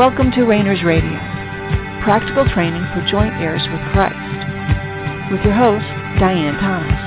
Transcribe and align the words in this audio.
Welcome 0.00 0.30
to 0.30 0.44
Rainers 0.44 0.82
Radio, 0.82 1.12
practical 2.02 2.48
training 2.54 2.82
for 2.94 3.06
joint 3.10 3.34
heirs 3.34 3.60
with 3.70 3.82
Christ, 3.92 4.16
with 5.30 5.44
your 5.44 5.52
host, 5.52 5.84
Diane 6.18 6.56
Thomas. 6.56 7.00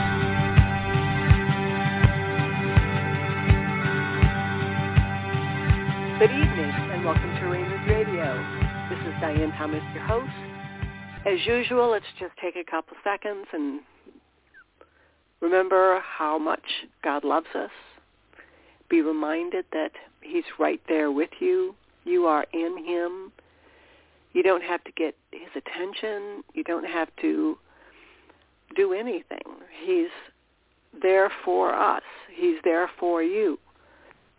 Good 6.20 6.30
evening 6.30 6.70
and 6.94 7.04
welcome 7.04 7.36
to 7.41 7.48
Rainers 7.48 7.90
Radio. 7.90 8.38
This 8.91 9.00
is 9.07 9.20
Diane 9.20 9.52
Thomas, 9.57 9.82
your 9.96 10.04
host. 10.04 10.30
As 11.25 11.44
usual, 11.48 11.89
let's 11.89 12.05
just 12.20 12.34
take 12.39 12.55
a 12.55 12.64
couple 12.64 12.95
seconds 13.03 13.48
and 13.53 13.80
remember 15.41 16.00
how 16.00 16.38
much 16.38 16.86
God 17.03 17.23
loves 17.23 17.55
us. 17.55 17.72
Be 18.88 19.02
reminded 19.02 19.66
that 19.73 19.94
he's 20.22 20.45
right 20.59 20.80
there 20.88 21.12
with 21.12 21.31
you 21.39 21.73
you 22.05 22.25
are 22.25 22.45
in 22.53 22.84
him. 22.85 23.31
You 24.34 24.44
don't 24.44 24.63
have 24.63 24.84
to 24.84 24.91
get 24.91 25.16
his 25.31 25.49
attention. 25.55 26.44
You 26.53 26.63
don't 26.63 26.85
have 26.85 27.09
to 27.21 27.57
do 28.75 28.94
anything. 28.94 29.44
He's 29.85 30.09
there 31.02 31.31
for 31.44 31.73
us. 31.73 32.03
He's 32.34 32.58
there 32.63 32.89
for 32.99 33.21
you. 33.21 33.59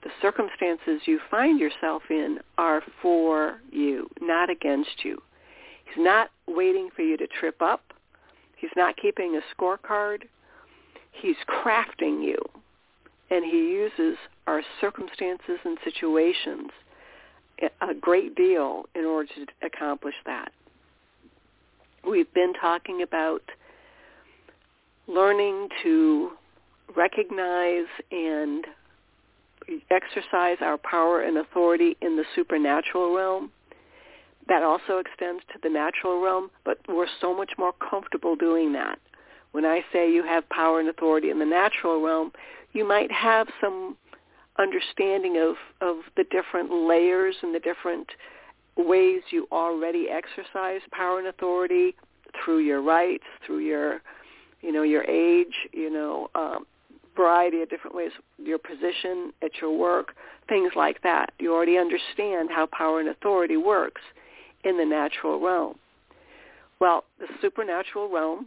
The 0.02 0.10
circumstances 0.20 1.02
you 1.06 1.18
find 1.30 1.58
yourself 1.58 2.02
in 2.10 2.38
are 2.58 2.82
for 3.00 3.60
you, 3.70 4.08
not 4.20 4.50
against 4.50 5.04
you. 5.04 5.22
He's 5.86 6.04
not 6.04 6.30
waiting 6.46 6.90
for 6.94 7.02
you 7.02 7.16
to 7.16 7.26
trip 7.26 7.62
up. 7.62 7.92
He's 8.56 8.70
not 8.76 8.96
keeping 8.96 9.36
a 9.36 9.54
scorecard. 9.54 10.24
He's 11.12 11.36
crafting 11.48 12.22
you. 12.22 12.36
And 13.30 13.44
he 13.44 13.58
uses 13.58 14.18
our 14.46 14.62
circumstances 14.80 15.58
and 15.64 15.78
situations 15.82 16.70
a 17.80 17.94
great 17.94 18.34
deal 18.34 18.84
in 18.94 19.04
order 19.04 19.28
to 19.34 19.46
accomplish 19.66 20.14
that. 20.26 20.52
We've 22.08 22.32
been 22.34 22.52
talking 22.60 23.02
about 23.02 23.42
learning 25.06 25.68
to 25.82 26.30
recognize 26.96 27.86
and 28.10 28.66
exercise 29.90 30.58
our 30.60 30.78
power 30.78 31.22
and 31.22 31.38
authority 31.38 31.96
in 32.02 32.16
the 32.16 32.24
supernatural 32.34 33.14
realm. 33.14 33.50
That 34.48 34.62
also 34.62 34.98
extends 34.98 35.42
to 35.52 35.58
the 35.62 35.70
natural 35.70 36.22
realm, 36.22 36.50
but 36.64 36.78
we're 36.88 37.06
so 37.20 37.34
much 37.34 37.52
more 37.56 37.72
comfortable 37.72 38.36
doing 38.36 38.74
that. 38.74 38.98
When 39.52 39.64
I 39.64 39.82
say 39.92 40.12
you 40.12 40.22
have 40.24 40.48
power 40.50 40.80
and 40.80 40.88
authority 40.88 41.30
in 41.30 41.38
the 41.38 41.46
natural 41.46 42.02
realm, 42.02 42.32
you 42.72 42.86
might 42.86 43.10
have 43.10 43.48
some 43.60 43.96
understanding 44.58 45.36
of, 45.36 45.56
of 45.80 46.02
the 46.16 46.24
different 46.24 46.70
layers 46.72 47.34
and 47.42 47.54
the 47.54 47.60
different 47.60 48.08
ways 48.76 49.22
you 49.30 49.46
already 49.52 50.08
exercise 50.10 50.80
power 50.90 51.18
and 51.18 51.28
authority 51.28 51.94
through 52.44 52.58
your 52.58 52.82
rights, 52.82 53.24
through 53.46 53.60
your, 53.60 54.00
you 54.60 54.72
know, 54.72 54.82
your 54.82 55.04
age, 55.04 55.54
you 55.72 55.90
know, 55.90 56.28
um, 56.34 56.66
variety 57.16 57.62
of 57.62 57.70
different 57.70 57.94
ways, 57.94 58.10
your 58.38 58.58
position 58.58 59.32
at 59.42 59.50
your 59.60 59.76
work, 59.76 60.14
things 60.48 60.72
like 60.74 61.02
that. 61.02 61.32
You 61.38 61.54
already 61.54 61.78
understand 61.78 62.50
how 62.50 62.66
power 62.72 63.00
and 63.00 63.08
authority 63.08 63.56
works 63.56 64.02
in 64.64 64.76
the 64.78 64.84
natural 64.84 65.40
realm. 65.40 65.78
Well, 66.80 67.04
the 67.18 67.26
supernatural 67.40 68.10
realm, 68.10 68.46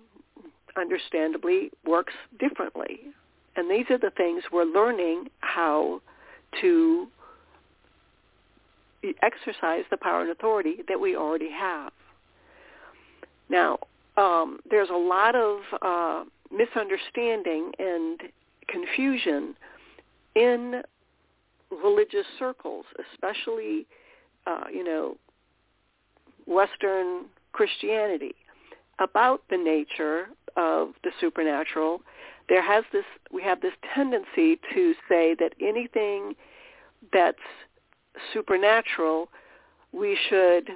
understandably, 0.75 1.71
works 1.85 2.13
differently. 2.39 2.99
And 3.57 3.69
these 3.69 3.85
are 3.89 3.97
the 3.97 4.11
things 4.11 4.43
we're 4.51 4.63
learning 4.65 5.29
how 5.39 6.01
to 6.61 7.07
exercise 9.21 9.83
the 9.89 9.97
power 9.97 10.21
and 10.21 10.29
authority 10.29 10.77
that 10.87 10.99
we 10.99 11.15
already 11.15 11.51
have. 11.51 11.91
Now, 13.49 13.79
um, 14.15 14.59
there's 14.69 14.89
a 14.89 14.97
lot 14.97 15.35
of 15.35 15.59
uh, 15.81 16.23
misunderstanding 16.51 17.71
and 17.79 18.21
confusion 18.67 19.55
in 20.35 20.81
religious 21.71 22.25
circles, 22.37 22.85
especially, 23.13 23.87
uh, 24.45 24.65
you 24.71 24.83
know, 24.83 25.17
Western 26.45 27.25
Christianity, 27.53 28.35
about 28.99 29.41
the 29.49 29.57
nature 29.57 30.27
of 30.55 30.89
the 31.03 31.11
supernatural 31.19 32.01
there 32.49 32.61
has 32.61 32.83
this 32.91 33.05
we 33.31 33.41
have 33.43 33.61
this 33.61 33.73
tendency 33.93 34.59
to 34.73 34.93
say 35.09 35.35
that 35.39 35.53
anything 35.61 36.33
that's 37.13 37.37
supernatural 38.33 39.29
we 39.91 40.17
should 40.29 40.69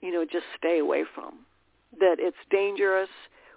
you 0.00 0.12
know 0.12 0.24
just 0.24 0.46
stay 0.56 0.78
away 0.78 1.04
from. 1.14 1.34
That 2.00 2.16
it's 2.18 2.36
dangerous 2.50 3.08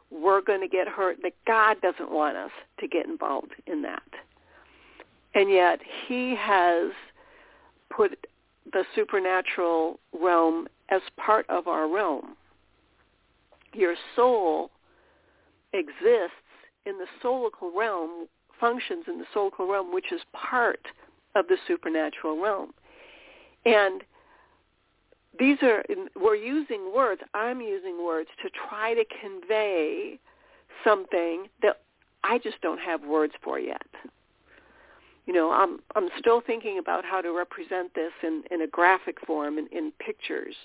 we're 0.10 0.42
going 0.42 0.62
to 0.62 0.70
get 0.70 0.88
hurt 0.88 1.18
that 1.24 1.34
god 1.46 1.82
doesn't 1.82 2.12
want 2.12 2.38
us 2.38 2.52
to 2.80 2.88
get 2.88 3.06
involved 3.06 3.54
in 3.66 3.82
that. 3.82 4.04
And 5.36 5.52
yet 5.52 5.80
he 6.08 6.36
has 6.36 6.92
put 7.90 8.28
the 8.72 8.84
supernatural 8.96 10.00
realm 10.18 10.68
as 10.90 11.02
part 11.18 11.46
of 11.50 11.68
our 11.68 11.88
realm. 11.88 12.36
Your 13.74 13.96
soul 14.16 14.72
exists 15.74 16.47
in 16.88 16.98
the 16.98 17.06
soulical 17.24 17.76
realm, 17.78 18.28
functions 18.60 19.06
in 19.08 19.20
the 19.20 19.26
soulical 19.36 19.70
realm, 19.70 19.94
which 19.94 20.12
is 20.12 20.22
part 20.34 20.88
of 21.36 21.48
the 21.48 21.58
supernatural 21.68 22.42
realm. 22.42 22.74
And 23.66 24.04
these 25.38 25.58
are, 25.62 25.84
we're 26.16 26.36
using 26.36 26.92
words, 26.96 27.22
I'm 27.34 27.62
using 27.62 28.04
words 28.04 28.30
to 28.44 28.50
try 28.70 28.94
to 28.94 29.04
convey 29.22 30.20
something 30.84 31.48
that 31.62 31.82
I 32.24 32.40
just 32.40 32.60
don't 32.62 32.80
have 32.80 33.04
words 33.04 33.34
for 33.44 33.60
yet. 33.60 33.86
You 35.26 35.34
know, 35.34 35.52
I'm 35.52 35.80
I'm 35.96 36.08
still 36.18 36.40
thinking 36.40 36.80
about 36.80 37.04
how 37.04 37.20
to 37.22 37.32
represent 37.34 37.94
this 37.94 38.14
in, 38.24 38.44
in 38.50 38.62
a 38.62 38.68
graphic 38.68 39.18
form 39.26 39.58
in, 39.58 39.68
in 39.74 39.92
pictures 40.00 40.56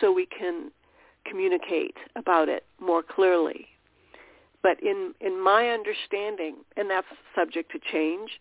so 0.00 0.12
we 0.12 0.26
can 0.26 0.70
communicate 1.24 1.96
about 2.14 2.48
it 2.48 2.64
more 2.80 3.02
clearly. 3.02 3.66
But 4.62 4.82
in, 4.82 5.14
in 5.20 5.42
my 5.42 5.68
understanding, 5.68 6.56
and 6.76 6.90
that's 6.90 7.06
subject 7.34 7.72
to 7.72 7.78
change, 7.92 8.40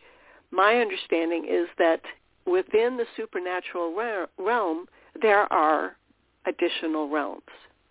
my 0.52 0.78
understanding 0.78 1.46
is 1.50 1.68
that 1.78 2.02
within 2.46 2.98
the 2.98 3.06
supernatural 3.16 3.94
realm, 4.38 4.86
there 5.22 5.52
are 5.52 5.98
additional 6.46 7.10
realms. 7.10 7.42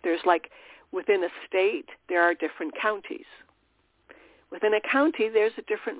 There's 0.03 0.21
like 0.25 0.49
within 0.91 1.23
a 1.23 1.29
state, 1.47 1.89
there 2.09 2.23
are 2.23 2.33
different 2.33 2.73
counties. 2.81 3.25
Within 4.51 4.73
a 4.73 4.81
county, 4.81 5.29
there's 5.29 5.51
a 5.57 5.61
different 5.63 5.99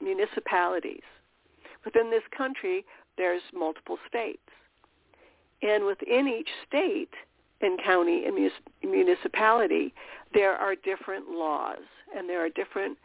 municipalities. 0.00 1.02
Within 1.84 2.10
this 2.10 2.22
country, 2.36 2.84
there's 3.18 3.42
multiple 3.52 3.98
states. 4.08 4.40
And 5.62 5.84
within 5.84 6.26
each 6.26 6.48
state, 6.66 7.12
and 7.62 7.82
county 7.82 8.24
and 8.26 8.50
municipality, 8.82 9.94
there 10.34 10.54
are 10.54 10.74
different 10.74 11.30
laws 11.30 11.78
and 12.16 12.28
there 12.28 12.44
are 12.44 12.48
different, 12.48 12.98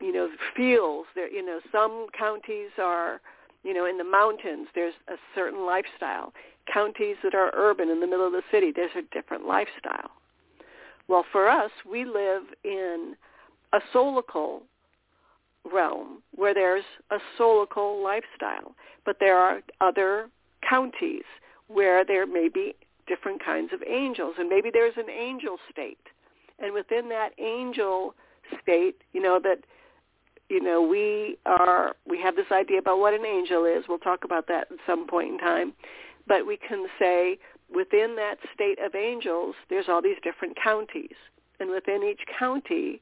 you 0.00 0.12
know, 0.12 0.28
fields. 0.56 1.08
There, 1.14 1.30
you 1.30 1.44
know, 1.44 1.60
some 1.70 2.06
counties 2.18 2.70
are, 2.78 3.20
you 3.62 3.74
know, 3.74 3.86
in 3.86 3.98
the 3.98 4.04
mountains. 4.04 4.68
There's 4.74 4.94
a 5.08 5.14
certain 5.34 5.66
lifestyle. 5.66 6.32
Counties 6.72 7.16
that 7.22 7.34
are 7.34 7.50
urban 7.54 7.88
in 7.88 8.00
the 8.00 8.06
middle 8.06 8.26
of 8.26 8.32
the 8.32 8.42
city, 8.50 8.72
there's 8.74 8.90
a 8.96 9.02
different 9.14 9.46
lifestyle. 9.46 10.10
Well, 11.08 11.24
for 11.30 11.48
us, 11.48 11.70
we 11.90 12.04
live 12.04 12.44
in 12.64 13.14
a 13.72 13.80
soulical 13.94 14.62
realm 15.70 16.22
where 16.34 16.54
there's 16.54 16.84
a 17.10 17.18
soulical 17.38 18.02
lifestyle, 18.02 18.74
but 19.04 19.16
there 19.20 19.36
are 19.36 19.60
other 19.80 20.28
counties 20.68 21.24
where 21.68 22.04
there 22.04 22.26
may 22.26 22.48
be 22.48 22.74
different 23.06 23.44
kinds 23.44 23.72
of 23.72 23.82
angels. 23.82 24.34
And 24.38 24.48
maybe 24.48 24.70
there's 24.72 24.96
an 24.96 25.10
angel 25.10 25.56
state. 25.70 25.98
And 26.58 26.72
within 26.72 27.08
that 27.08 27.30
angel 27.38 28.14
state, 28.62 28.96
you 29.12 29.20
know, 29.20 29.40
that, 29.42 29.58
you 30.48 30.62
know, 30.62 30.82
we 30.82 31.38
are, 31.46 31.96
we 32.06 32.20
have 32.20 32.36
this 32.36 32.50
idea 32.52 32.78
about 32.78 32.98
what 32.98 33.14
an 33.14 33.24
angel 33.24 33.64
is. 33.64 33.84
We'll 33.88 33.98
talk 33.98 34.24
about 34.24 34.46
that 34.48 34.70
at 34.70 34.78
some 34.86 35.06
point 35.06 35.32
in 35.32 35.38
time. 35.38 35.72
But 36.26 36.46
we 36.46 36.56
can 36.56 36.86
say 36.98 37.38
within 37.74 38.16
that 38.16 38.36
state 38.54 38.78
of 38.84 38.94
angels, 38.94 39.54
there's 39.70 39.86
all 39.88 40.02
these 40.02 40.18
different 40.22 40.56
counties. 40.62 41.16
And 41.58 41.70
within 41.70 42.02
each 42.02 42.20
county 42.38 43.00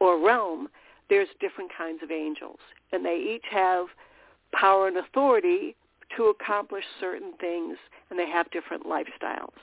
or 0.00 0.18
realm, 0.24 0.68
there's 1.08 1.28
different 1.40 1.70
kinds 1.76 2.02
of 2.02 2.10
angels. 2.10 2.58
And 2.92 3.04
they 3.04 3.16
each 3.16 3.44
have 3.50 3.86
power 4.52 4.88
and 4.88 4.96
authority 4.96 5.76
to 6.16 6.24
accomplish 6.24 6.84
certain 7.00 7.32
things, 7.40 7.76
and 8.10 8.18
they 8.18 8.28
have 8.28 8.50
different 8.50 8.84
lifestyles. 8.84 9.56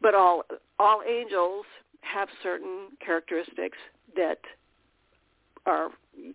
But 0.00 0.14
all 0.14 0.44
all 0.78 1.02
angels 1.08 1.66
have 2.02 2.28
certain 2.42 2.88
characteristics 3.04 3.78
that 4.14 4.38
are 5.66 5.90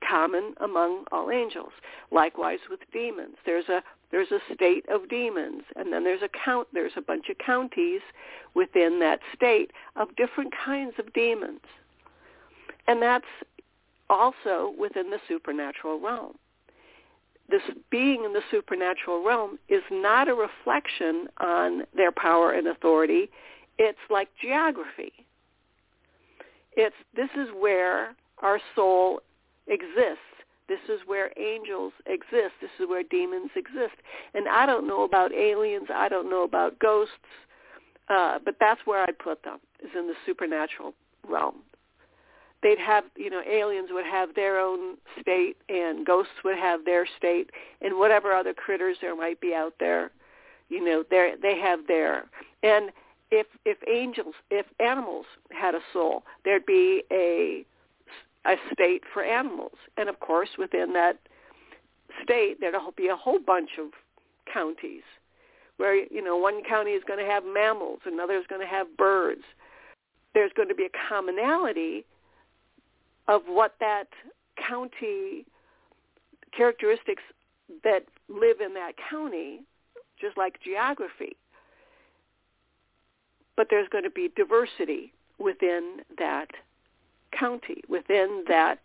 common 0.08 0.54
among 0.62 1.06
all 1.12 1.32
angels. 1.32 1.72
Likewise 2.12 2.60
with 2.70 2.80
demons. 2.92 3.36
There's 3.46 3.70
a 3.70 3.82
there's 4.12 4.32
a 4.32 4.40
state 4.54 4.86
of 4.90 5.08
demons, 5.10 5.64
and 5.76 5.92
then 5.92 6.04
there's 6.04 6.22
a 6.22 6.30
count. 6.44 6.68
There's 6.74 6.92
a 6.98 7.02
bunch 7.02 7.30
of 7.30 7.38
counties 7.38 8.02
within 8.54 9.00
that 9.00 9.20
state 9.34 9.72
of 9.96 10.16
different 10.18 10.54
kinds 10.66 10.94
of 11.00 11.14
demons, 11.14 11.62
and 12.88 13.02
that's 13.02 13.26
also 14.10 14.74
within 14.78 15.10
the 15.10 15.20
supernatural 15.28 16.00
realm. 16.00 16.36
This 17.52 17.62
being 17.92 18.24
in 18.26 18.34
the 18.34 18.42
supernatural 18.50 19.24
realm 19.24 19.60
is 19.70 19.84
not 19.92 20.28
a 20.28 20.34
reflection 20.34 21.28
on 21.40 21.84
their 21.96 22.12
power 22.12 22.54
and 22.54 22.68
authority. 22.68 23.30
It's 23.78 24.00
like 24.10 24.30
geography. 24.42 25.12
It's 26.74 26.96
this 27.16 27.30
is 27.36 27.50
where 27.60 28.16
our 28.42 28.60
soul 28.76 29.22
exists 29.68 30.24
this 30.72 30.80
is 30.88 31.02
where 31.06 31.34
angels 31.38 31.92
exist. 32.06 32.54
This 32.62 32.72
is 32.80 32.88
where 32.88 33.04
demons 33.04 33.52
exist. 33.58 33.96
And 34.34 34.48
I 34.48 34.66
don't 34.66 34.88
know 34.88 35.04
about 35.04 35.34
aliens. 35.34 35.88
I 35.94 36.08
don't 36.08 36.30
know 36.30 36.44
about 36.44 36.80
ghosts. 36.80 37.14
Uh, 38.08 38.40
but 38.46 38.56
that's 38.58 38.80
where 38.86 39.04
I'd 39.04 39.20
put 39.20 39.44
them, 39.44 39.60
is 39.84 39.90
in 39.98 40.08
the 40.08 40.14
supernatural 40.26 40.94
realm. 41.28 41.56
They'd 42.64 42.78
have, 42.78 43.06
you 43.16 43.30
know, 43.30 43.42
aliens 43.50 43.90
would 43.92 44.06
have 44.06 44.36
their 44.36 44.60
own 44.60 44.98
state 45.20 45.58
and 45.68 46.06
ghosts 46.06 46.44
would 46.44 46.58
have 46.58 46.86
their 46.86 47.08
state 47.18 47.50
and 47.82 47.98
whatever 47.98 48.34
other 48.34 48.54
critters 48.54 48.98
there 49.02 49.16
might 49.16 49.42
be 49.42 49.54
out 49.54 49.74
there, 49.80 50.12
you 50.70 50.84
know, 50.84 51.04
they 51.10 51.34
they 51.42 51.60
have 51.60 51.88
their. 51.88 52.26
And 52.62 52.92
if 53.32 53.48
if 53.66 53.78
angels, 53.88 54.36
if 54.52 54.68
animals 54.80 55.26
had 55.52 55.74
a 55.74 55.82
soul, 55.92 56.24
there'd 56.46 56.66
be 56.66 57.04
a 57.12 57.66
a 58.46 58.56
state 58.72 59.04
for 59.12 59.24
animals. 59.24 59.76
And 59.98 60.10
of 60.10 60.20
course, 60.20 60.50
within 60.58 60.94
that 60.94 61.20
state, 62.24 62.60
there'd 62.60 62.76
be 62.96 63.08
a 63.08 63.16
whole 63.16 63.40
bunch 63.40 63.72
of 63.80 63.92
counties 64.52 65.04
where, 65.78 65.96
you 65.96 66.24
know, 66.24 66.38
one 66.38 66.62
county 66.64 66.92
is 66.92 67.04
going 67.08 67.20
to 67.20 67.26
have 67.26 67.44
mammals, 67.44 68.00
another 68.06 68.38
is 68.38 68.46
going 68.48 68.62
to 68.62 68.68
have 68.68 68.96
birds. 68.98 69.42
There's 70.34 70.52
going 70.56 70.70
to 70.70 70.76
be 70.76 70.86
a 70.86 71.10
commonality 71.10 72.06
of 73.28 73.42
what 73.48 73.76
that 73.80 74.08
county 74.68 75.46
characteristics 76.56 77.24
that 77.84 78.04
live 78.30 78.60
in 78.60 78.74
that 78.74 78.94
county, 79.10 79.62
just 80.20 80.38
like 80.38 80.60
geography. 80.64 81.36
But 83.56 83.68
there's 83.70 83.88
going 83.90 84.04
to 84.04 84.10
be 84.10 84.30
diversity 84.36 85.14
within 85.40 85.98
that 86.18 86.48
county, 87.38 87.82
within 87.88 88.44
that 88.48 88.80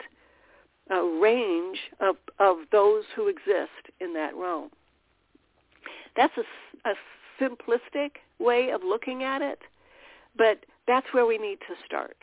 uh, 0.91 1.03
range 1.03 1.79
of, 2.01 2.17
of 2.39 2.59
those 2.73 3.05
who 3.15 3.29
exist 3.29 3.91
in 4.01 4.15
that 4.15 4.35
realm. 4.37 4.71
That's 6.17 6.33
a, 6.37 6.89
a 6.89 6.95
simplistic 7.41 8.13
way 8.39 8.71
of 8.71 8.83
looking 8.85 9.23
at 9.23 9.43
it, 9.43 9.61
but 10.37 10.65
that's 10.87 11.07
where 11.13 11.27
we 11.27 11.39
need 11.39 11.59
to 11.61 11.75
start. 11.85 12.17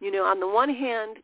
You 0.00 0.10
know, 0.10 0.24
on 0.24 0.40
the 0.40 0.48
one 0.48 0.72
hand, 0.74 1.18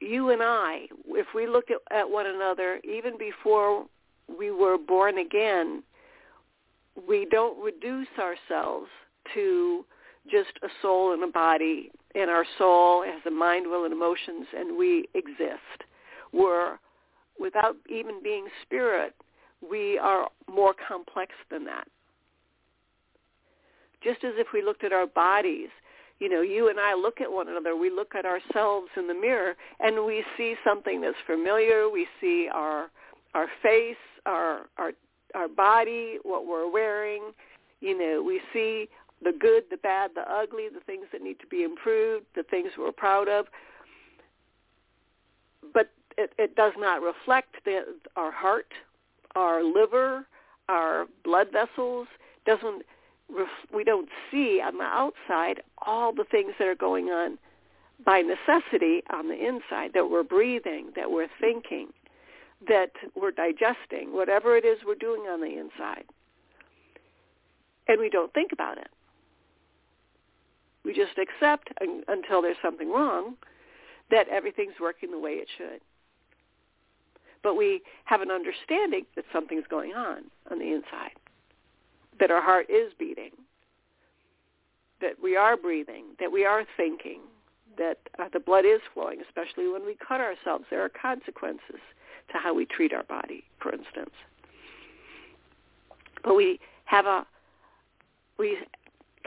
you 0.00 0.30
and 0.30 0.42
I, 0.42 0.86
if 1.08 1.26
we 1.34 1.46
look 1.46 1.66
at, 1.70 1.78
at 1.96 2.08
one 2.08 2.26
another, 2.26 2.80
even 2.84 3.18
before 3.18 3.86
we 4.38 4.50
were 4.50 4.78
born 4.78 5.18
again, 5.18 5.82
we 7.08 7.26
don't 7.30 7.62
reduce 7.62 8.08
ourselves 8.18 8.88
to 9.34 9.84
just 10.30 10.58
a 10.62 10.68
soul 10.82 11.14
and 11.14 11.22
a 11.22 11.28
body, 11.28 11.90
and 12.14 12.30
our 12.30 12.44
soul 12.58 13.02
has 13.02 13.20
a 13.26 13.30
mind, 13.30 13.66
will, 13.66 13.84
and 13.84 13.92
emotions, 13.92 14.46
and 14.56 14.76
we 14.76 15.08
exist. 15.14 15.84
We're, 16.32 16.78
without 17.40 17.76
even 17.88 18.22
being 18.22 18.46
spirit, 18.62 19.14
we 19.68 19.98
are 19.98 20.28
more 20.52 20.74
complex 20.86 21.32
than 21.50 21.64
that. 21.64 21.88
Just 24.02 24.22
as 24.22 24.32
if 24.36 24.48
we 24.52 24.62
looked 24.62 24.84
at 24.84 24.92
our 24.92 25.06
bodies, 25.06 25.70
you 26.20 26.28
know, 26.28 26.40
you 26.40 26.68
and 26.68 26.80
I 26.80 26.94
look 26.94 27.20
at 27.20 27.30
one 27.30 27.48
another, 27.48 27.76
we 27.76 27.90
look 27.90 28.14
at 28.14 28.24
ourselves 28.24 28.88
in 28.96 29.06
the 29.06 29.14
mirror, 29.14 29.54
and 29.80 30.04
we 30.04 30.24
see 30.36 30.56
something 30.64 31.00
that's 31.00 31.16
familiar. 31.26 31.88
We 31.88 32.06
see 32.20 32.48
our 32.52 32.90
our 33.34 33.46
face, 33.62 33.96
our 34.26 34.62
our 34.78 34.92
our 35.34 35.48
body, 35.48 36.18
what 36.22 36.46
we're 36.46 36.70
wearing. 36.70 37.32
You 37.80 37.96
know, 37.98 38.22
we 38.22 38.40
see 38.52 38.88
the 39.22 39.32
good, 39.38 39.64
the 39.70 39.76
bad, 39.76 40.12
the 40.14 40.22
ugly, 40.22 40.68
the 40.72 40.80
things 40.80 41.06
that 41.12 41.22
need 41.22 41.38
to 41.40 41.46
be 41.46 41.62
improved, 41.62 42.26
the 42.34 42.44
things 42.44 42.70
we're 42.78 42.92
proud 42.92 43.28
of. 43.28 43.46
But 45.74 45.90
it, 46.16 46.32
it 46.38 46.56
does 46.56 46.72
not 46.78 47.02
reflect 47.02 47.56
the, 47.64 47.82
our 48.16 48.32
heart, 48.32 48.72
our 49.34 49.62
liver, 49.62 50.26
our 50.68 51.06
blood 51.24 51.48
vessels. 51.52 52.06
Doesn't 52.46 52.82
we 53.74 53.84
don't 53.84 54.08
see 54.30 54.60
on 54.64 54.78
the 54.78 54.84
outside 54.84 55.62
all 55.86 56.12
the 56.12 56.24
things 56.24 56.52
that 56.58 56.66
are 56.66 56.74
going 56.74 57.06
on 57.06 57.38
by 58.04 58.22
necessity 58.22 59.02
on 59.12 59.28
the 59.28 59.34
inside 59.34 59.92
that 59.94 60.10
we're 60.10 60.22
breathing, 60.22 60.92
that 60.96 61.10
we're 61.10 61.28
thinking, 61.40 61.88
that 62.66 62.92
we're 63.14 63.30
digesting, 63.30 64.12
whatever 64.12 64.56
it 64.56 64.64
is 64.64 64.78
we're 64.86 64.94
doing 64.94 65.22
on 65.22 65.40
the 65.40 65.58
inside. 65.58 66.04
And 67.86 68.00
we 68.00 68.08
don't 68.08 68.32
think 68.32 68.52
about 68.52 68.78
it. 68.78 68.88
We 70.84 70.94
just 70.94 71.18
accept 71.18 71.70
until 72.08 72.40
there's 72.40 72.56
something 72.62 72.90
wrong 72.90 73.36
that 74.10 74.28
everything's 74.28 74.80
working 74.80 75.10
the 75.10 75.18
way 75.18 75.32
it 75.32 75.48
should. 75.58 75.80
But 77.42 77.56
we 77.56 77.82
have 78.04 78.20
an 78.20 78.30
understanding 78.30 79.04
that 79.16 79.24
something's 79.32 79.66
going 79.68 79.92
on 79.92 80.24
on 80.50 80.58
the 80.58 80.72
inside, 80.72 81.12
that 82.20 82.30
our 82.30 82.42
heart 82.42 82.66
is 82.68 82.92
beating, 82.98 83.30
that 85.00 85.14
we 85.22 85.36
are 85.36 85.56
breathing, 85.56 86.04
that 86.18 86.30
we 86.30 86.44
are 86.44 86.64
thinking, 86.76 87.20
that 87.76 87.98
uh, 88.18 88.28
the 88.32 88.40
blood 88.40 88.64
is 88.64 88.80
flowing, 88.92 89.20
especially 89.26 89.68
when 89.68 89.86
we 89.86 89.96
cut 90.06 90.20
ourselves. 90.20 90.64
There 90.70 90.82
are 90.82 90.88
consequences 90.88 91.80
to 92.32 92.38
how 92.38 92.52
we 92.54 92.66
treat 92.66 92.92
our 92.92 93.04
body, 93.04 93.44
for 93.60 93.72
instance. 93.72 94.10
But 96.24 96.34
we 96.34 96.58
have 96.84 97.06
a 97.06 97.26
we 98.38 98.56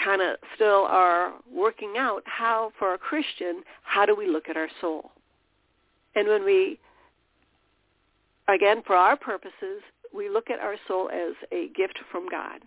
kind 0.04 0.22
of 0.22 0.38
still 0.56 0.86
are 0.88 1.34
working 1.52 1.96
out 1.98 2.24
how, 2.26 2.72
for 2.80 2.94
a 2.94 2.98
Christian, 2.98 3.64
how 3.84 4.06
do 4.06 4.16
we 4.16 4.28
look 4.28 4.50
at 4.50 4.58
our 4.58 4.70
soul? 4.80 5.12
And 6.16 6.28
when 6.28 6.44
we, 6.44 6.80
again, 8.48 8.82
for 8.86 8.96
our 8.96 9.16
purposes, 9.18 9.82
we 10.14 10.30
look 10.30 10.50
at 10.50 10.60
our 10.60 10.76
soul 10.88 11.10
as 11.10 11.34
a 11.52 11.70
gift 11.76 12.00
from 12.12 12.28
God. 12.30 12.62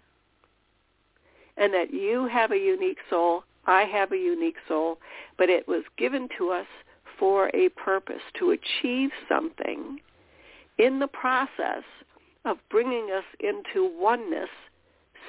And 1.56 1.72
that 1.72 1.92
you 1.92 2.26
have 2.26 2.50
a 2.50 2.58
unique 2.58 2.98
soul, 3.08 3.44
I 3.66 3.82
have 3.82 4.12
a 4.12 4.16
unique 4.16 4.56
soul, 4.66 4.98
but 5.38 5.48
it 5.48 5.68
was 5.68 5.84
given 5.96 6.28
to 6.38 6.50
us 6.50 6.66
for 7.18 7.50
a 7.54 7.68
purpose, 7.70 8.22
to 8.38 8.50
achieve 8.50 9.10
something 9.28 10.00
in 10.78 10.98
the 10.98 11.06
process 11.06 11.84
of 12.44 12.58
bringing 12.70 13.10
us 13.16 13.24
into 13.40 13.90
oneness, 13.96 14.50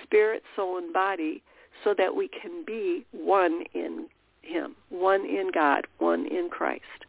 spirit, 0.03 0.43
soul, 0.55 0.77
and 0.79 0.91
body, 0.91 1.43
so 1.83 1.93
that 1.97 2.15
we 2.15 2.27
can 2.27 2.63
be 2.65 3.05
one 3.11 3.63
in 3.73 4.07
him, 4.41 4.75
one 4.89 5.25
in 5.25 5.51
God, 5.53 5.85
one 5.99 6.25
in 6.25 6.49
Christ. 6.49 7.05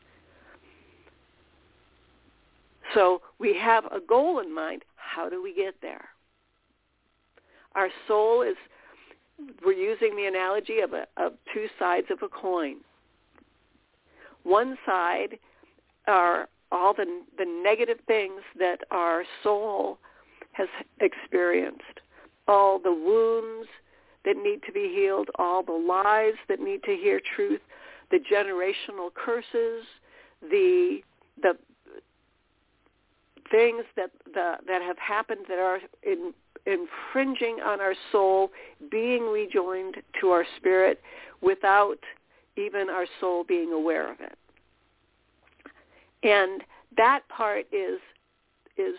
So 2.95 3.23
we 3.39 3.57
have 3.59 3.87
a 3.87 4.01
goal 4.01 4.41
in 4.41 4.55
mind. 4.55 4.85
How 4.97 5.29
do 5.29 5.43
we 5.43 5.55
get 5.55 5.77
there? 5.81 6.09
Our 7.75 7.89
soul 8.07 8.43
is, 8.43 8.57
we're 9.65 9.73
using 9.73 10.17
the 10.17 10.27
analogy 10.27 10.81
of, 10.81 10.93
a, 10.93 11.07
of 11.17 11.33
two 11.53 11.67
sides 11.79 12.07
of 12.11 12.23
a 12.23 12.29
coin. 12.29 12.77
One 14.43 14.79
side 14.87 15.39
are 16.07 16.49
all 16.73 16.95
the, 16.95 17.23
the 17.39 17.45
negative 17.45 17.99
things 18.07 18.41
that 18.59 18.81
our 18.91 19.25
soul 19.43 19.99
has 20.53 20.69
experienced, 21.01 22.01
all 22.49 22.79
the 22.79 22.93
wounds, 22.93 23.69
that 24.27 24.37
need 24.37 24.61
to 24.67 24.73
be 24.73 24.93
healed, 24.95 25.29
all 25.37 25.63
the 25.63 25.73
lies 25.73 26.35
that 26.49 26.61
need 26.61 26.83
to 26.83 26.97
hear 26.97 27.21
truth, 27.35 27.61
the 28.11 28.19
generational 28.19 29.09
curses, 29.15 29.87
the 30.43 31.01
the 31.43 31.57
things 33.51 33.85
that 33.95 34.11
the, 34.35 34.55
that 34.67 34.83
have 34.83 34.99
happened 34.99 35.47
that 35.49 35.59
are 35.59 35.79
in, 36.03 36.35
infringing 36.67 37.59
on 37.65 37.81
our 37.81 37.95
soul, 38.13 38.51
being 38.91 39.23
rejoined 39.25 39.97
to 40.21 40.31
our 40.31 40.45
spirit 40.57 41.01
without 41.41 41.99
even 42.57 42.91
our 42.91 43.07
soul 43.21 43.45
being 43.45 43.73
aware 43.73 44.11
of 44.11 44.19
it. 44.21 44.39
And 46.23 46.63
that 46.97 47.21
part 47.29 47.67
is 47.73 48.01
is 48.77 48.95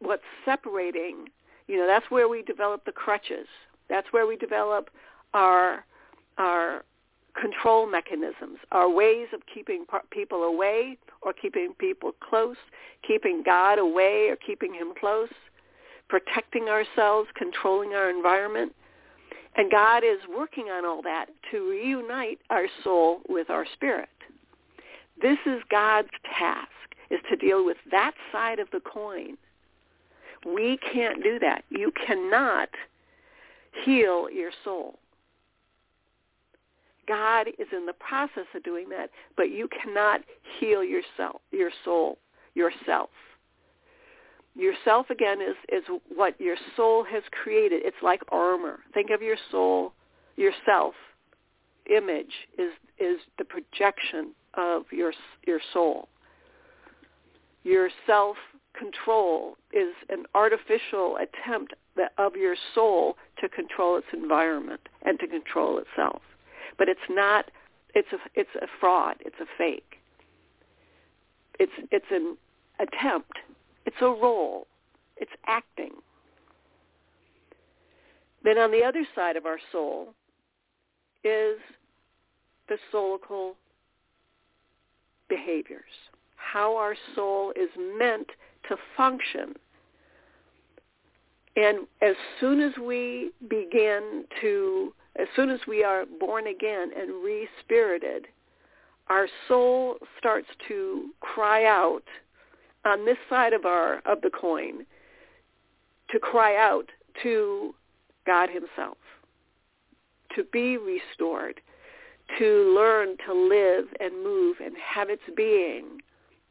what's 0.00 0.22
separating. 0.44 1.28
You 1.68 1.78
know, 1.78 1.86
that's 1.86 2.10
where 2.10 2.28
we 2.28 2.42
develop 2.42 2.84
the 2.84 2.92
crutches 2.92 3.46
that's 3.90 4.06
where 4.12 4.26
we 4.26 4.36
develop 4.36 4.88
our 5.34 5.84
our 6.38 6.84
control 7.38 7.90
mechanisms, 7.90 8.58
our 8.72 8.88
ways 8.88 9.26
of 9.34 9.40
keeping 9.52 9.84
people 10.10 10.44
away 10.44 10.96
or 11.22 11.32
keeping 11.32 11.74
people 11.78 12.12
close, 12.26 12.56
keeping 13.06 13.42
God 13.44 13.78
away 13.78 14.28
or 14.30 14.36
keeping 14.36 14.72
him 14.72 14.92
close, 14.98 15.28
protecting 16.10 16.68
ourselves, 16.68 17.28
controlling 17.36 17.94
our 17.94 18.10
environment. 18.10 18.74
And 19.56 19.70
God 19.70 20.02
is 20.04 20.18
working 20.36 20.64
on 20.64 20.84
all 20.84 21.00
that 21.02 21.26
to 21.50 21.70
reunite 21.70 22.40
our 22.50 22.66
soul 22.84 23.20
with 23.28 23.48
our 23.48 23.64
spirit. 23.72 24.08
This 25.22 25.38
is 25.46 25.60
God's 25.70 26.10
task, 26.38 26.68
is 27.10 27.20
to 27.30 27.36
deal 27.36 27.64
with 27.64 27.76
that 27.90 28.12
side 28.32 28.58
of 28.58 28.68
the 28.72 28.80
coin. 28.80 29.36
We 30.44 30.78
can't 30.92 31.22
do 31.22 31.38
that. 31.40 31.64
You 31.68 31.92
cannot 32.06 32.70
heal 33.84 34.28
your 34.30 34.50
soul. 34.64 34.98
God 37.06 37.48
is 37.58 37.66
in 37.72 37.86
the 37.86 37.92
process 37.92 38.46
of 38.54 38.62
doing 38.62 38.88
that, 38.90 39.10
but 39.36 39.50
you 39.50 39.68
cannot 39.68 40.22
heal 40.58 40.82
yourself, 40.82 41.40
your 41.50 41.70
soul, 41.84 42.18
yourself. 42.54 43.10
Yourself 44.60 45.10
again 45.10 45.40
is 45.40 45.56
is 45.70 45.84
what 46.14 46.40
your 46.40 46.56
soul 46.76 47.04
has 47.04 47.22
created. 47.42 47.82
It's 47.84 47.96
like 48.02 48.20
armor. 48.30 48.80
Think 48.92 49.10
of 49.10 49.22
your 49.22 49.36
soul, 49.50 49.92
yourself. 50.36 50.94
Image 51.90 52.32
is 52.58 52.72
is 52.98 53.18
the 53.38 53.44
projection 53.44 54.32
of 54.54 54.84
your 54.92 55.12
your 55.46 55.60
soul. 55.72 56.08
Your 57.64 57.88
self 58.06 58.36
control 58.78 59.56
is 59.72 59.94
an 60.08 60.24
artificial 60.34 61.16
attempt 61.16 61.74
of 62.18 62.36
your 62.36 62.54
soul 62.74 63.16
to 63.40 63.48
control 63.48 63.96
its 63.96 64.06
environment 64.12 64.80
and 65.02 65.18
to 65.18 65.26
control 65.26 65.78
itself 65.78 66.22
but 66.80 66.88
it's 66.88 67.08
not. 67.10 67.50
It's 67.94 68.08
a 68.12 68.16
it's 68.34 68.50
a 68.60 68.66
fraud. 68.80 69.16
It's 69.20 69.36
a 69.38 69.44
fake. 69.58 69.98
It's 71.60 71.72
it's 71.92 72.06
an 72.10 72.38
attempt. 72.80 73.34
It's 73.86 73.96
a 74.00 74.06
role. 74.06 74.66
It's 75.16 75.30
acting. 75.46 75.92
Then 78.42 78.58
on 78.58 78.70
the 78.70 78.82
other 78.82 79.06
side 79.14 79.36
of 79.36 79.46
our 79.46 79.58
soul 79.70 80.14
is 81.24 81.58
the 82.68 82.78
soulical 82.92 83.52
behaviors, 85.28 85.82
how 86.36 86.76
our 86.76 86.94
soul 87.14 87.52
is 87.54 87.68
meant 87.98 88.26
to 88.68 88.76
function. 88.96 89.54
And 91.56 91.86
as 92.00 92.14
soon 92.40 92.60
as 92.60 92.72
we 92.78 93.32
begin 93.48 94.24
to 94.40 94.94
as 95.16 95.26
soon 95.34 95.50
as 95.50 95.58
we 95.66 95.82
are 95.82 96.04
born 96.20 96.46
again 96.46 96.90
and 96.96 97.22
re-spirited, 97.22 98.26
our 99.08 99.26
soul 99.48 99.96
starts 100.18 100.46
to 100.68 101.10
cry 101.20 101.64
out 101.64 102.04
on 102.84 103.04
this 103.04 103.18
side 103.28 103.52
of 103.52 103.64
our 103.64 104.00
of 104.06 104.20
the 104.22 104.30
coin 104.30 104.86
to 106.10 106.18
cry 106.18 106.56
out 106.56 106.86
to 107.22 107.74
God 108.26 108.48
himself 108.50 108.96
to 110.34 110.44
be 110.52 110.76
restored 110.76 111.60
to 112.38 112.74
learn 112.74 113.16
to 113.26 113.34
live 113.34 113.86
and 113.98 114.22
move 114.22 114.56
and 114.64 114.74
have 114.76 115.10
its 115.10 115.22
being 115.36 116.00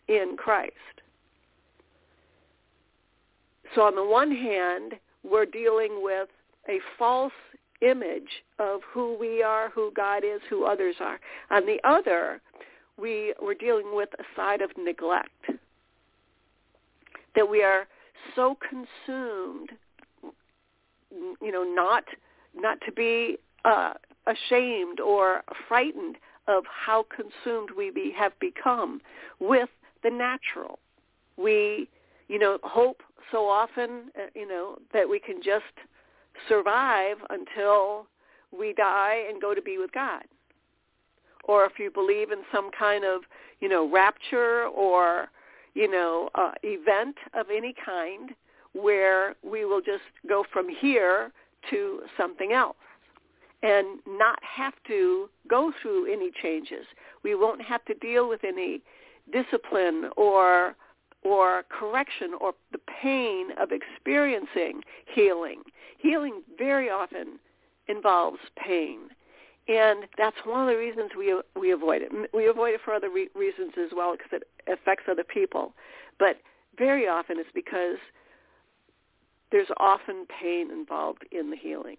in 0.07 0.35
Christ. 0.37 0.73
So 3.75 3.81
on 3.81 3.95
the 3.95 4.03
one 4.05 4.31
hand, 4.31 4.93
we're 5.23 5.45
dealing 5.45 6.01
with 6.01 6.29
a 6.67 6.79
false 6.97 7.33
image 7.81 8.43
of 8.57 8.81
who 8.91 9.15
we 9.17 9.41
are, 9.41 9.69
who 9.69 9.91
God 9.95 10.23
is, 10.25 10.41
who 10.49 10.65
others 10.65 10.95
are. 10.99 11.19
On 11.51 11.65
the 11.65 11.79
other, 11.83 12.41
we 12.97 13.33
we're 13.41 13.53
dealing 13.53 13.95
with 13.95 14.09
a 14.19 14.23
side 14.35 14.61
of 14.61 14.71
neglect. 14.77 15.29
That 17.35 17.49
we 17.49 17.63
are 17.63 17.87
so 18.35 18.57
consumed, 18.67 19.69
you 21.11 21.51
know, 21.51 21.63
not 21.63 22.03
not 22.55 22.79
to 22.85 22.91
be 22.91 23.37
uh, 23.65 23.93
ashamed 24.27 24.99
or 24.99 25.43
frightened 25.67 26.15
of 26.47 26.63
how 26.65 27.05
consumed 27.15 27.69
we 27.77 27.91
be, 27.91 28.11
have 28.17 28.33
become 28.39 29.01
with 29.39 29.69
the 30.03 30.09
natural. 30.09 30.79
We, 31.37 31.87
you 32.27 32.39
know, 32.39 32.57
hope 32.63 33.01
so 33.31 33.47
often, 33.47 34.11
uh, 34.17 34.27
you 34.33 34.47
know, 34.47 34.77
that 34.93 35.07
we 35.07 35.19
can 35.19 35.41
just 35.43 35.63
survive 36.47 37.17
until 37.29 38.07
we 38.57 38.73
die 38.73 39.25
and 39.29 39.39
go 39.41 39.53
to 39.53 39.61
be 39.61 39.77
with 39.77 39.91
God. 39.91 40.23
Or 41.43 41.65
if 41.65 41.73
you 41.77 41.91
believe 41.91 42.31
in 42.31 42.39
some 42.51 42.71
kind 42.77 43.03
of, 43.03 43.21
you 43.59 43.69
know, 43.69 43.89
rapture 43.89 44.65
or, 44.67 45.29
you 45.79 45.89
know, 45.89 46.27
uh, 46.35 46.51
event 46.63 47.15
of 47.33 47.45
any 47.55 47.73
kind 47.73 48.31
where 48.73 49.35
we 49.49 49.63
will 49.63 49.79
just 49.79 50.03
go 50.27 50.43
from 50.51 50.67
here 50.67 51.31
to 51.69 52.01
something 52.17 52.51
else 52.51 52.75
and 53.63 53.99
not 54.05 54.39
have 54.43 54.73
to 54.87 55.29
go 55.49 55.71
through 55.81 56.11
any 56.11 56.31
changes. 56.43 56.85
We 57.23 57.33
won't 57.33 57.61
have 57.61 57.85
to 57.85 57.93
deal 57.93 58.27
with 58.27 58.43
any 58.43 58.81
discipline 59.31 60.09
or 60.17 60.75
or 61.23 61.63
correction 61.69 62.31
or 62.39 62.53
the 62.73 62.79
pain 63.01 63.47
of 63.57 63.69
experiencing 63.71 64.81
healing. 65.13 65.61
Healing 65.97 66.41
very 66.57 66.89
often 66.89 67.39
involves 67.87 68.39
pain. 68.57 68.99
And 69.69 70.05
that's 70.17 70.35
one 70.45 70.61
of 70.61 70.67
the 70.67 70.79
reasons 70.79 71.11
we 71.15 71.39
we 71.59 71.71
avoid 71.71 72.01
it. 72.01 72.11
We 72.33 72.47
avoid 72.47 72.73
it 72.73 72.81
for 72.83 72.91
other 72.91 73.09
re- 73.09 73.29
reasons 73.35 73.73
as 73.77 73.91
well 73.95 74.17
because 74.17 74.41
it 74.41 74.43
affects 74.67 75.05
other 75.09 75.23
people. 75.23 75.73
But 76.17 76.37
very 76.77 77.07
often 77.07 77.37
it's 77.39 77.51
because 77.53 77.97
there's 79.51 79.67
often 79.77 80.25
pain 80.41 80.71
involved 80.71 81.23
in 81.31 81.51
the 81.51 81.55
healing. 81.55 81.97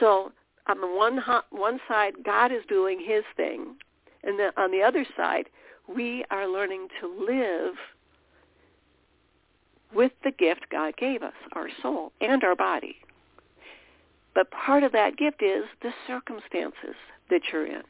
So 0.00 0.32
on 0.68 0.80
the 0.80 0.86
one 0.86 1.20
one 1.50 1.78
side, 1.86 2.14
God 2.24 2.50
is 2.50 2.62
doing 2.66 2.98
His 2.98 3.24
thing, 3.36 3.76
and 4.22 4.38
then 4.38 4.52
on 4.56 4.70
the 4.70 4.82
other 4.82 5.04
side, 5.14 5.50
we 5.86 6.24
are 6.30 6.48
learning 6.48 6.88
to 7.02 7.06
live 7.06 7.74
with 9.94 10.12
the 10.24 10.30
gift 10.30 10.64
God 10.72 10.96
gave 10.96 11.22
us, 11.22 11.34
our 11.52 11.68
soul 11.82 12.12
and 12.22 12.42
our 12.42 12.56
body. 12.56 12.96
But 14.34 14.50
part 14.50 14.82
of 14.82 14.92
that 14.92 15.16
gift 15.16 15.42
is 15.42 15.64
the 15.82 15.92
circumstances 16.06 16.96
that 17.30 17.40
you're 17.52 17.66
in, 17.66 17.82